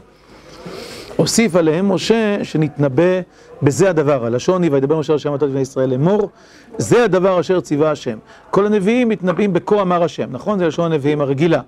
[1.16, 3.20] הוסיף עליהם משה שנתנבא
[3.62, 6.30] בזה הדבר, הלשון היא וידבר משה ראשי המטות לבני ישראל לאמור,
[6.78, 8.18] זה הדבר אשר ציווה השם.
[8.50, 10.58] כל הנביאים מתנבאים בכה אמר השם, נכון?
[10.58, 11.60] זה לשון הנביאים הרגילה.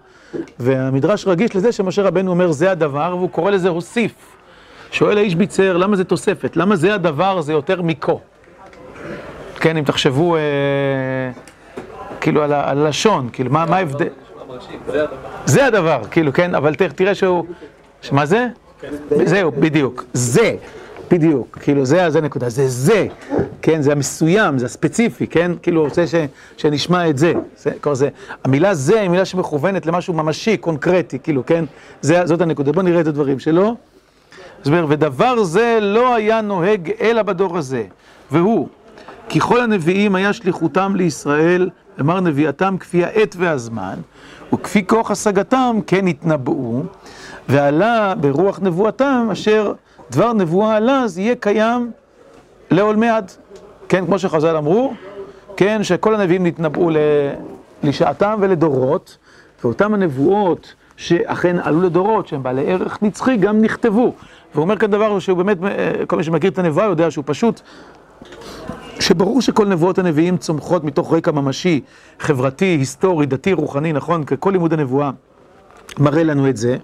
[0.59, 4.13] והמדרש רגיש לזה שמשה רבנו אומר זה הדבר, והוא קורא לזה הוסיף.
[4.91, 6.57] שואל האיש ביצר, למה זה תוספת?
[6.57, 8.13] למה זה הדבר זה יותר מכה?
[9.61, 10.41] כן, אם תחשבו, אה,
[12.21, 14.09] כאילו על הלשון, כאילו מה מה ההבדל?
[15.45, 16.01] זה הדבר.
[16.11, 17.45] כאילו, כן, אבל תראה שהוא...
[18.03, 18.47] שמה זה?
[19.25, 20.05] זהו, בדיוק.
[20.13, 20.55] זה,
[21.11, 21.59] בדיוק.
[21.63, 22.49] כאילו, זה, זה נקודה.
[22.49, 23.07] זה זה,
[23.63, 25.53] כן, זה המסוים, זה הספציפי, כן?
[25.63, 26.15] כאילו, הוא רוצה ש,
[26.57, 27.33] שנשמע את זה.
[27.57, 28.09] זה, כלומר, זה.
[28.45, 31.65] המילה זה היא מילה שמכוונת למשהו ממשי, קונקרטי, כאילו, כן?
[32.01, 32.73] זה, זאת הנקודה.
[32.73, 33.77] בואו נראה את הדברים שלו.
[34.63, 37.85] אז הוא אומר, ודבר זה לא היה נוהג אלא בדור הזה,
[38.31, 38.69] והוא,
[39.29, 41.71] כי כל הנביאים היה שליחותם לישראל,
[42.01, 43.95] אמר נביאתם כפי העת והזמן,
[44.55, 46.83] וכפי כוח השגתם כן התנבאו,
[47.49, 49.73] ועלה ברוח נבואתם, אשר
[50.11, 51.91] דבר נבואה עלה, אז יהיה קיים
[52.71, 53.33] לעולמי עד.
[53.89, 54.93] כן, כמו שחז"ל אמרו,
[55.57, 56.97] כן, שכל הנביאים נתנבאו ל-
[57.83, 59.17] לשעתם ולדורות,
[59.65, 64.13] ואותם הנבואות שאכן עלו לדורות, שהם בעלי ערך נצחי, גם נכתבו.
[64.55, 67.61] והוא אומר כאן דבר שהוא באמת, אה, כל מי שמכיר את הנבואה יודע שהוא פשוט
[69.01, 71.81] שברור שכל נבואות הנביאים צומחות מתוך רקע ממשי,
[72.21, 74.25] חברתי, היסטורי, דתי, רוחני, נכון?
[74.41, 75.11] כל לימוד הנבואה
[75.99, 76.77] מראה לנו את זה.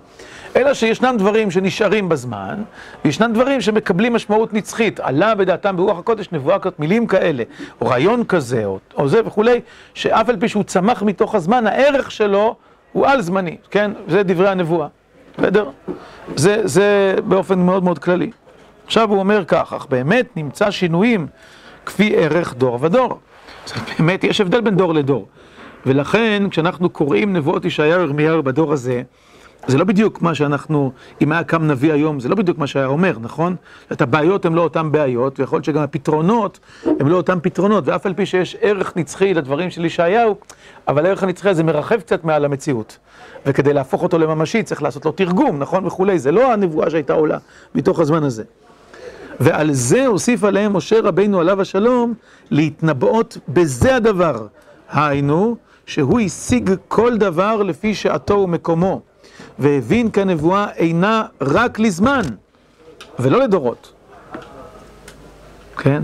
[0.56, 2.62] אלא שישנם דברים שנשארים בזמן,
[3.04, 5.00] וישנם דברים שמקבלים משמעות נצחית.
[5.00, 7.42] עלה בדעתם ברוח הקודש נבואה כזאת, מילים כאלה,
[7.80, 9.60] או רעיון כזה, או, או זה וכולי,
[9.94, 12.56] שאף על פי שהוא צמח מתוך הזמן, הערך שלו
[12.92, 13.90] הוא על זמני, כן?
[14.08, 14.88] זה דברי הנבואה,
[15.38, 15.70] בסדר?
[16.36, 18.30] זה, זה באופן מאוד מאוד כללי.
[18.86, 21.26] עכשיו הוא אומר כך, אך באמת נמצא שינויים
[21.86, 23.18] כפי ערך דור ודור.
[23.98, 25.28] באמת, יש הבדל בין דור לדור.
[25.86, 29.02] ולכן, כשאנחנו קוראים נבואות ישעיהו ירמיהו בדור הזה,
[29.66, 32.86] זה לא בדיוק מה שאנחנו, אם היה קם נביא היום, זה לא בדיוק מה שהיה
[32.86, 33.56] אומר, נכון?
[33.92, 36.58] את הבעיות הן לא אותן בעיות, ויכול להיות שגם הפתרונות
[37.00, 40.36] הם לא אותן פתרונות, ואף על פי שיש ערך נצחי לדברים של ישעיהו,
[40.88, 42.98] אבל הערך הנצחי הזה מרחב קצת מעל המציאות.
[43.46, 45.86] וכדי להפוך אותו לממשי צריך לעשות לו תרגום, נכון?
[45.86, 46.18] וכולי.
[46.18, 47.38] זה לא הנבואה שהייתה עולה
[47.74, 48.44] מתוך הזמן הזה.
[49.40, 52.14] ועל זה הוסיף עליהם משה רבינו עליו השלום
[52.50, 54.46] להתנבאות בזה הדבר.
[54.90, 55.56] היינו,
[55.86, 59.00] שהוא השיג כל דבר לפי שעתו ומקומו,
[59.58, 62.22] והבין כי הנבואה אינה רק לזמן,
[63.18, 63.92] ולא לדורות.
[65.76, 66.02] כן?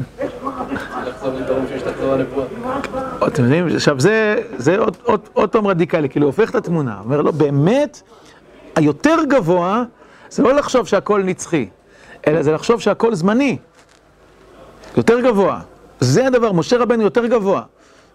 [3.26, 7.22] אתם יודעים, עכשיו זה, זה עוד, עוד, עוד פעם רדיקלי, כאילו הופך את התמונה, אומר
[7.22, 8.02] לו, באמת,
[8.76, 9.82] היותר גבוה,
[10.30, 11.68] זה לא לחשוב שהכל נצחי,
[12.26, 13.58] אלא זה לחשוב שהכל זמני.
[14.96, 15.60] יותר גבוה.
[16.00, 17.62] זה הדבר, משה רבנו יותר גבוה,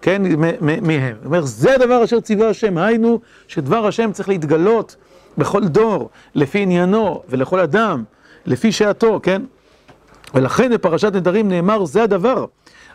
[0.06, 0.22] כן,
[0.62, 1.16] מהם.
[1.20, 4.96] הוא אומר, זה הדבר אשר ציווה השם, היינו שדבר השם צריך להתגלות
[5.38, 8.04] בכל דור, לפי עניינו, ולכל אדם,
[8.46, 9.42] לפי שעתו, כן?
[10.34, 12.46] ולכן בפרשת נדרים נאמר, זה הדבר.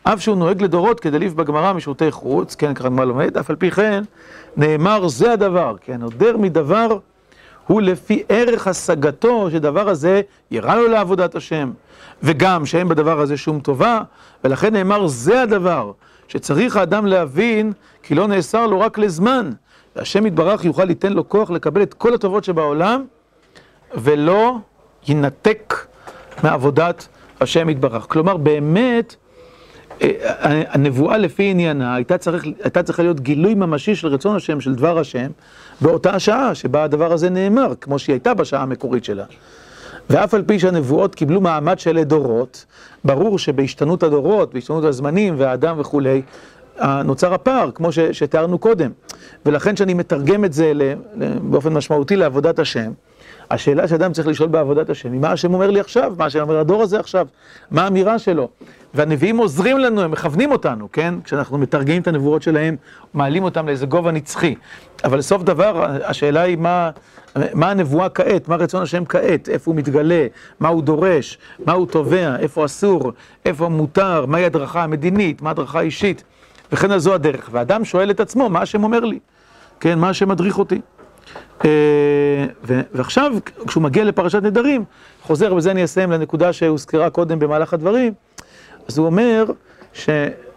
[0.03, 3.71] אף שהוא נוהג לדורות כדליף בגמרא משוטי חוץ, כן, ככה מה לומד, אף על פי
[3.71, 4.05] כן,
[4.57, 6.99] נאמר זה הדבר, כן, נודר מדבר
[7.67, 11.71] הוא לפי ערך השגתו שדבר הזה יראה לו לעבודת השם,
[12.23, 14.01] וגם שאין בדבר הזה שום טובה,
[14.45, 15.93] ולכן נאמר זה הדבר,
[16.31, 17.73] שצריך האדם להבין
[18.03, 19.51] כי לא נאסר לו רק לזמן,
[19.97, 23.05] והשם יתברך יוכל ליתן לו כוח לקבל את כל הטובות שבעולם,
[23.95, 24.57] ולא
[25.09, 25.87] ינתק
[26.43, 27.09] מעבודת
[27.41, 28.07] השם יתברך.
[28.09, 29.17] כלומר, באמת,
[30.03, 30.09] אה,
[30.69, 34.99] הנבואה לפי עניינה הייתה, צריך, הייתה צריכה להיות גילוי ממשי של רצון השם, של דבר
[34.99, 35.31] השם,
[35.81, 39.25] באותה השעה שבה הדבר הזה נאמר, כמו שהיא הייתה בשעה המקורית שלה.
[40.11, 42.65] ואף על פי שהנבואות קיבלו מעמד של דורות,
[43.05, 46.23] ברור שבהשתנות הדורות, בהשתנות הזמנים והאדם וכולי,
[47.05, 48.91] נוצר הפער, כמו שתיארנו קודם.
[49.47, 50.73] ולכן כשאני מתרגם את זה
[51.43, 52.93] באופן משמעותי לעבודת השם,
[53.51, 56.59] השאלה שאדם צריך לשאול בעבודת השם, היא מה השם אומר לי עכשיו, מה השם אומר
[56.59, 57.27] הדור הזה עכשיו,
[57.71, 58.49] מה האמירה שלו.
[58.95, 61.15] והנביאים עוזרים לנו, הם מכוונים אותנו, כן?
[61.25, 62.77] כשאנחנו מתרגמים את הנבואות שלהם,
[63.15, 64.55] מעלים אותם לאיזה גובה נצחי.
[65.05, 66.91] אבל לסוף דבר, השאלה היא מה,
[67.55, 70.27] מה הנבואה כעת, מה רצון השם כעת, איפה הוא מתגלה,
[70.61, 73.13] מה הוא דורש, מה הוא תובע, איפה אסור,
[73.45, 76.25] איפה מותר, מהי הדרכה המדינית, מה הדרכה האישית,
[76.73, 77.49] וכן זו הדרך.
[77.53, 79.19] ואדם שואל את עצמו, מה השם אומר לי?
[79.81, 80.81] כן, מה השם מדריך אותי?
[82.95, 83.33] ועכשיו,
[83.67, 84.85] כשהוא מגיע לפרשת נדרים,
[85.23, 88.13] חוזר, ובזה אני אסיים לנקודה שהוזכרה קודם במהלך הדברים,
[88.91, 89.45] אז הוא אומר
[89.93, 90.09] ש,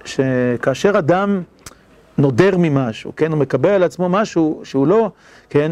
[0.05, 1.41] שכאשר אדם
[2.17, 5.11] נודר ממשהו, כן, הוא מקבל על עצמו משהו שהוא לא,
[5.49, 5.71] כן,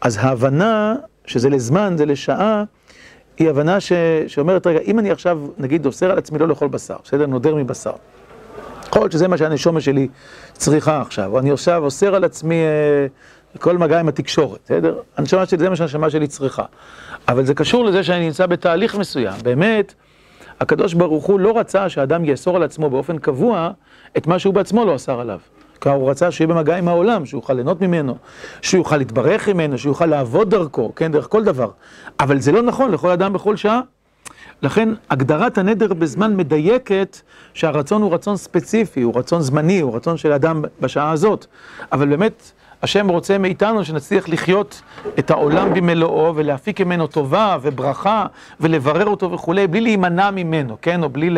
[0.00, 0.94] אז ההבנה
[1.26, 2.64] שזה לזמן, זה לשעה,
[3.36, 3.92] היא הבנה ש,
[4.26, 7.26] שאומרת, רגע, אם אני עכשיו, נגיד, אוסר על עצמי לא לאכול בשר, בסדר?
[7.26, 7.92] נודר מבשר.
[8.86, 10.08] יכול להיות שזה מה שהנשומה שלי
[10.52, 13.06] צריכה עכשיו, או אני עכשיו אוסר על עצמי אה,
[13.58, 14.98] כל מגע עם התקשורת, בסדר?
[15.16, 16.64] הנשמה שלי, זה מה שהנשמה שלי צריכה.
[17.28, 19.34] אבל זה קשור לזה שאני נמצא בתהליך מסוים.
[19.42, 19.94] באמת,
[20.60, 23.70] הקדוש ברוך הוא לא רצה שהאדם יאסור על עצמו באופן קבוע
[24.16, 25.38] את מה שהוא בעצמו לא אסר עליו.
[25.78, 28.16] כלומר, הוא רצה שיהיה במגע עם העולם, שהוא יוכל ליהנות ממנו,
[28.62, 31.70] שהוא יוכל להתברך ממנו, שהוא יוכל לעבוד דרכו, כן, דרך כל דבר.
[32.20, 33.80] אבל זה לא נכון לכל אדם בכל שעה.
[34.62, 37.20] לכן, הגדרת הנדר בזמן מדייקת
[37.54, 41.46] שהרצון הוא רצון ספציפי, הוא רצון זמני, הוא רצון של אדם בשעה הזאת.
[41.92, 42.52] אבל באמת,
[42.82, 44.82] השם רוצה מאיתנו שנצליח לחיות
[45.18, 48.26] את העולם במלואו ולהפיק ממנו טובה וברכה
[48.60, 51.02] ולברר אותו וכולי, בלי להימנע ממנו, כן?
[51.02, 51.30] או בלי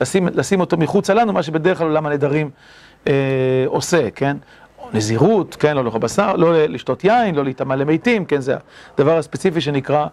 [0.00, 2.50] לשים, לשים אותו מחוצה לנו, מה שבדרך כלל עולם הנדרים
[3.06, 3.12] אה,
[3.66, 4.36] עושה, כן?
[4.92, 5.76] נזירות, כן?
[5.76, 8.40] לא לאכול בשר, לא לשתות יין, לא להיטמע למתים, כן?
[8.40, 8.56] זה
[8.94, 10.06] הדבר הספציפי שנקרא,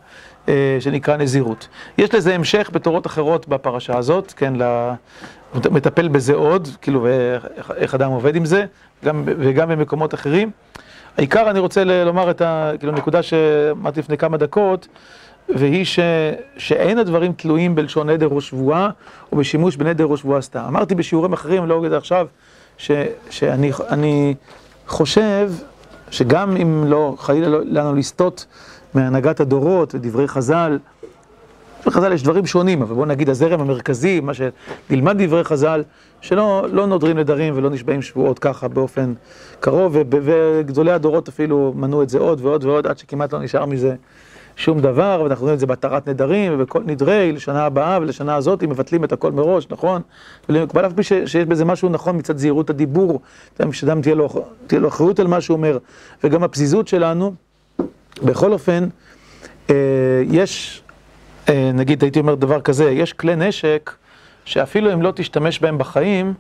[0.50, 1.68] אה, שנקרא נזירות.
[1.98, 4.54] יש לזה המשך בתורות אחרות בפרשה הזאת, כן?
[5.72, 7.08] מטפל בזה עוד, כאילו,
[7.76, 8.66] איך אדם עובד עם זה,
[9.06, 10.52] גם, וגם במקומות אחרים.
[11.18, 14.88] העיקר אני רוצה לומר את הנקודה כאילו, שאמרתי לפני כמה דקות,
[15.50, 16.00] והיא ש,
[16.58, 18.90] שאין הדברים תלויים בלשון נדר או שבועה,
[19.32, 20.64] או בשימוש בנדר או שבועה סתם.
[20.68, 22.28] אמרתי בשיעורים אחרים, לא אגיד עכשיו,
[22.78, 22.92] ש,
[23.30, 24.34] שאני
[24.88, 25.52] חושב
[26.12, 28.46] שגם אם לא, חלילה לא, לנו לסטות
[28.94, 30.78] מהנהגת הדורות ודברי חז"ל,
[31.86, 35.84] בחז"ל יש דברים שונים, אבל בואו נגיד הזרם המרכזי, מה שנלמד דברי חז"ל,
[36.22, 39.14] שלא לא נודרים נדרים ולא נשבעים שבועות ככה באופן
[39.60, 43.96] קרוב, וגדולי הדורות אפילו מנעו את זה עוד ועוד ועוד, עד שכמעט לא נשאר מזה
[44.56, 49.04] שום דבר, ואנחנו רואים את זה בהתרת נדרים, ובכל נדרי, לשנה הבאה ולשנה הזאת, מבטלים
[49.04, 50.02] את הכל מראש, נכון?
[50.50, 53.22] ולמקבל אף פי שיש בזה משהו נכון מצד זהירות הדיבור,
[53.72, 54.30] שאדם תהיה לו,
[54.68, 55.78] תהיה לו אחריות על מה שהוא אומר,
[56.24, 57.34] וגם הפזיזות שלנו,
[58.24, 58.88] בכל אופן,
[60.30, 60.83] יש...
[61.50, 63.92] נגיד, הייתי אומר דבר כזה, יש כלי נשק
[64.46, 66.34] שאפילו אם לא תשתמש בהם בחיים,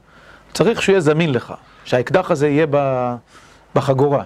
[0.53, 1.53] צריך שהוא יהיה זמין לך,
[1.85, 2.65] שהאקדח הזה יהיה
[3.75, 4.23] בחגורה,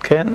[0.00, 0.26] כן?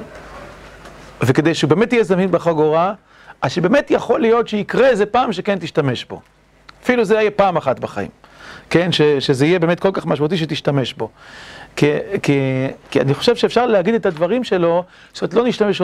[1.22, 2.94] וכדי שהוא באמת יהיה זמין בחגורה,
[3.42, 6.22] אז שבאמת יכול להיות שיקרה איזה פעם שכן תשתמש בו.
[6.84, 8.10] אפילו זה יהיה פעם אחת בחיים.
[8.70, 11.10] כן, ש, שזה יהיה באמת כל כך משמעותי שתשתמש בו.
[11.76, 11.92] כי,
[12.24, 15.82] כי, כי אני חושב שאפשר להגיד את הדברים שלו, זאת אומרת, לא נשתמש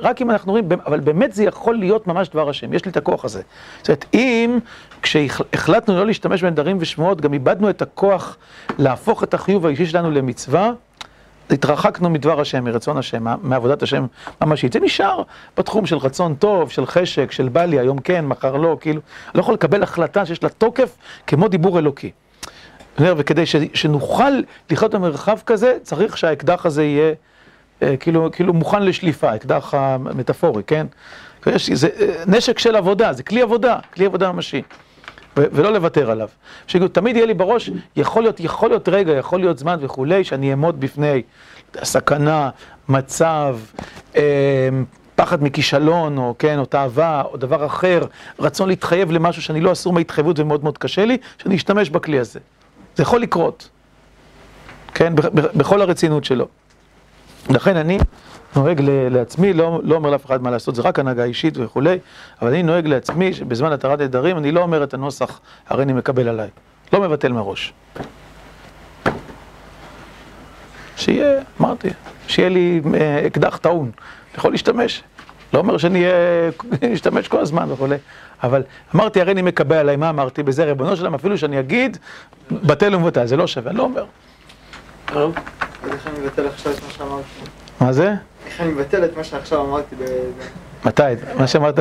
[0.00, 2.96] רק אם אנחנו רואים, אבל באמת זה יכול להיות ממש דבר השם, יש לי את
[2.96, 3.42] הכוח הזה.
[3.78, 4.58] זאת אומרת, אם
[5.02, 8.36] כשהחלטנו לא להשתמש בנדרים ושמועות, גם איבדנו את הכוח
[8.78, 10.72] להפוך את החיוב האישי שלנו למצווה,
[11.50, 14.06] התרחקנו מדבר השם, מרצון השם, מעבודת השם
[14.40, 14.72] ממשית.
[14.72, 15.22] זה נשאר
[15.56, 19.00] בתחום של רצון טוב, של חשק, של בא לי, היום כן, מחר לא, כאילו,
[19.34, 22.10] לא יכול לקבל החלטה שיש לה תוקף כמו דיבור אלוקי.
[22.98, 24.40] וכדי שנוכל
[24.70, 27.14] לחיות במרחב כזה, צריך שהאקדח הזה יהיה
[28.00, 30.86] כאילו, כאילו מוכן לשליפה, אקדח המטאפורי, כן?
[31.72, 31.88] זה
[32.26, 34.62] נשק של עבודה, זה כלי עבודה, כלי עבודה ממשי.
[35.36, 36.28] ולא לוותר עליו.
[36.66, 40.80] שתמיד יהיה לי בראש, יכול להיות, יכול להיות רגע, יכול להיות זמן וכולי, שאני אעמוד
[40.80, 41.22] בפני
[41.82, 42.50] סכנה,
[42.88, 43.58] מצב,
[45.14, 48.04] פחד מכישלון, או כן, או תאווה, או דבר אחר,
[48.38, 52.40] רצון להתחייב למשהו שאני לא אסור מהתחייבות ומאוד מאוד קשה לי, שאני אשתמש בכלי הזה.
[52.96, 53.68] זה יכול לקרות,
[54.94, 56.48] כן, בכל הרצינות שלו.
[57.50, 57.98] לכן אני
[58.56, 58.80] נוהג
[59.10, 61.98] לעצמי, לא, לא אומר לאף אחד מה לעשות, זה רק הנהגה אישית וכולי,
[62.42, 66.28] אבל אני נוהג לעצמי שבזמן התרת נדרים אני לא אומר את הנוסח, הרי אני מקבל
[66.28, 66.48] עליי.
[66.92, 67.72] לא מבטל מראש.
[70.96, 71.88] שיהיה, אמרתי,
[72.28, 72.80] שיהיה לי
[73.26, 73.90] אקדח טעון,
[74.34, 75.02] יכול להשתמש.
[75.54, 76.04] לא אומר שאני
[76.94, 77.96] אשתמש כל הזמן וכולי,
[78.42, 78.62] אבל
[78.94, 81.98] אמרתי, הרי אני מקבל עליי, מה אמרתי בזה, ריבונו שלם, אפילו שאני אגיד,
[82.50, 84.04] בטל ומבטל, זה לא שווה, אני לא אומר.
[85.06, 85.34] טוב,
[85.82, 87.50] אז איך אני מבטל עכשיו את מה שאמרתי?
[87.80, 88.14] מה זה?
[88.52, 90.02] איך אני מבטל את מה שעכשיו אמרתי ב...
[90.84, 91.02] מתי?
[91.38, 91.78] מה שאמרת?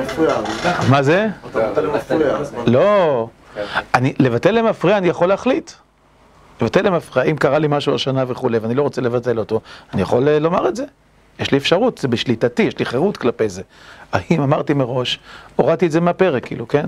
[0.00, 0.34] מפריע.
[0.90, 1.26] מה זה?
[2.66, 3.28] לא.
[3.94, 5.70] אני, לבטל למפריע אני יכול להחליט.
[6.60, 9.60] לבטל למפריע, אם קרה לי משהו השנה וכולי, ואני לא רוצה לבטל אותו,
[9.94, 10.84] אני יכול אה, לומר את זה.
[11.38, 13.62] יש לי אפשרות, זה בשליטתי, יש לי חירות כלפי זה.
[14.12, 15.18] האם אמרתי מראש,
[15.56, 16.86] הורדתי את זה מהפרק, כאילו, כן?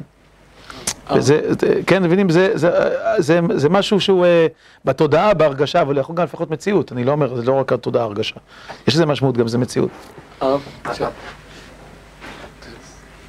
[1.16, 2.70] וזה, זה- כן, מבינים, זה, זה,
[3.18, 4.46] זה, זה משהו שהוא אה,
[4.84, 6.92] בתודעה, בהרגשה, אבל יכול גם לפחות מציאות.
[6.92, 8.34] אני לא אומר, זה לא רק התודעה, הרגשה.
[8.88, 9.88] יש לזה משמעות, גם זה מציאות.
[10.40, 10.60] הרב,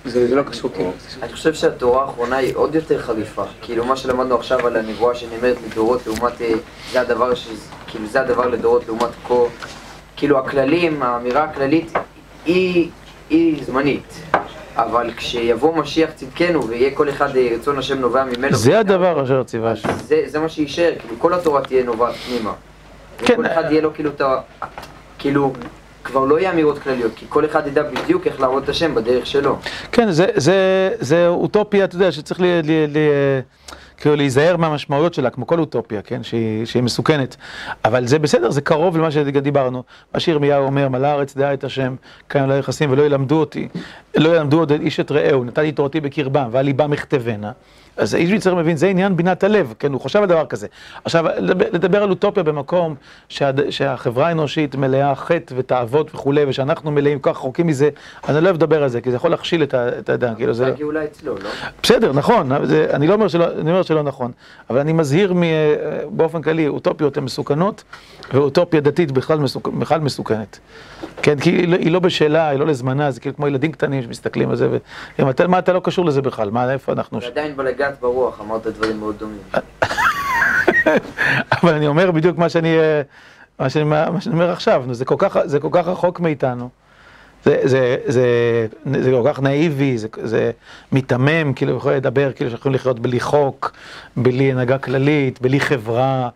[0.05, 0.91] זה זה לא קשור, כאילו.
[1.23, 3.43] אני חושב שהתורה האחרונה היא עוד יותר חריפה.
[3.61, 6.51] כאילו מה שלמדנו עכשיו על הנבואה שנאמרת לדורות לעומת, אה,
[6.91, 7.47] זה הדבר ש...
[7.87, 9.33] כאילו זה הדבר לדורות לעומת כה...
[10.17, 11.91] כאילו הכללים, האמירה הכללית
[12.45, 12.89] היא,
[13.29, 14.13] היא זמנית.
[14.83, 18.57] אבל כשיבוא משיח צדקנו ויהיה כל אחד אה, רצון השם נובע ממנו.
[18.57, 19.89] זה הדבר אשר ציווה השם.
[20.07, 22.53] זה, זה מה שיישאר, כאילו כל התורה תהיה נובעת פנימה.
[23.17, 24.37] כן, וכל אחד יהיה לו כאילו את ה...
[25.19, 25.53] כאילו,
[26.03, 29.25] כבר לא יהיה אמירות כלליות, כי כל אחד ידע בדיוק איך לעבוד את השם בדרך
[29.25, 29.57] שלו.
[29.91, 33.09] כן, זה, זה, זה אוטופיה, אתה יודע, שצריך לי, לי, לי,
[33.99, 37.35] כאילו להיזהר מהמשמעויות שלה, כמו כל אוטופיה, כן, שהיא, שהיא מסוכנת.
[37.85, 39.83] אבל זה בסדר, זה קרוב למה שדיברנו.
[40.13, 41.95] מה שירמיהו אומר, מלא הארץ דעה את השם,
[42.29, 43.67] כאן לא יחסים ולא ילמדו אותי,
[44.15, 46.91] לא ילמדו עוד איש את רעהו, נתתי תורתי בקרבם, ועל ליבם.
[47.99, 50.67] אז איש מצטער מבין, זה עניין בינת הלב, כן, הוא חושב על דבר כזה.
[51.05, 51.25] עכשיו,
[51.71, 52.95] לדבר, על אוטופיה במקום
[53.29, 57.89] שה, שהחברה האנושית מלאה חטא ותאוות וכולי, ושאנחנו מלאים כך רחוקים מזה,
[58.23, 60.63] אז אני לא אוהב לדבר על זה, כי זה יכול להכשיל את האדם, כאילו זה...
[60.63, 61.49] זה הגאולה אצלו, לא?
[61.83, 64.31] בסדר, נכון, זה, אני לא אומר שלא, אני אומר שלא נכון,
[64.69, 65.43] אבל אני מזהיר מ,
[66.09, 67.83] באופן כללי, אוטופיות הן מסוכנות,
[68.33, 70.59] ואוטופיה דתית בכלל, מסוכ, בכלל מסוכנת.
[71.21, 74.03] כן, כי היא לא, היא לא בשלה, היא לא לזמנה, זה כאילו כמו ילדים קטנים
[74.03, 74.69] שמסתכלים על זה,
[75.19, 77.21] ומה אתה, מה אתה לא קשור לזה בכלל, מה, איפה אנחנו...
[77.21, 77.53] ועדיין
[77.89, 79.41] בלגעת ברוח, אמרת דברים מאוד דומים.
[81.61, 83.01] אבל אני אומר בדיוק מה שאני, אה,
[83.59, 86.69] מה שאני, מה שאני אומר עכשיו, זה כל כך, זה כל כך רחוק מאיתנו.
[87.45, 88.25] זה, זה, זה,
[89.01, 90.51] זה כל כך נאיבי, זה, זה
[90.91, 93.71] מיתמם, כאילו יכול לדבר, כאילו שיכולים לחיות בלי חוק,
[94.17, 96.29] בלי הנהגה כללית, בלי חברה,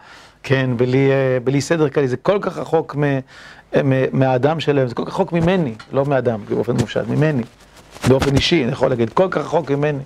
[0.43, 3.03] כן, בלי, אה, בלי סדר כללי, זה כל כך רחוק מ,
[3.83, 7.43] מ, מהאדם שלהם, זה כל כך רחוק ממני, לא מאדם, באופן מופשט, ממני,
[8.07, 10.03] באופן אישי, אני יכול להגיד, כל כך רחוק ממני,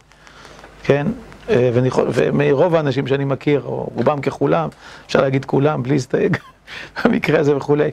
[0.83, 1.07] כן?
[1.49, 1.69] אה,
[2.13, 4.69] ומרוב האנשים שאני מכיר, או רובם ככולם,
[5.05, 6.37] אפשר להגיד כולם, בלי להסתייג,
[7.05, 7.91] במקרה הזה וכולי,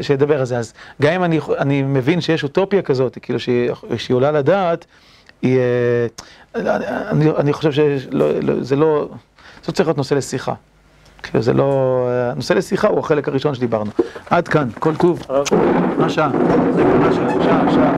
[0.00, 0.58] שידבר על זה.
[0.58, 4.84] אז גם אם אני, אני מבין שיש אוטופיה כזאת, כאילו שהיא, שהיא עולה לדעת,
[5.42, 6.76] היא, אה,
[7.10, 8.26] אני, אני חושב שזה לא,
[8.60, 9.08] זה לא,
[9.64, 10.54] זה צריך להיות נושא לשיחה.
[11.22, 13.90] כאילו זה לא, נושא לשיחה הוא החלק הראשון שדיברנו.
[14.30, 15.22] עד כאן, כל טוב.
[15.98, 16.28] מה שעה?
[16.28, 17.42] מה שעה?
[17.44, 17.92] שעה, שעה.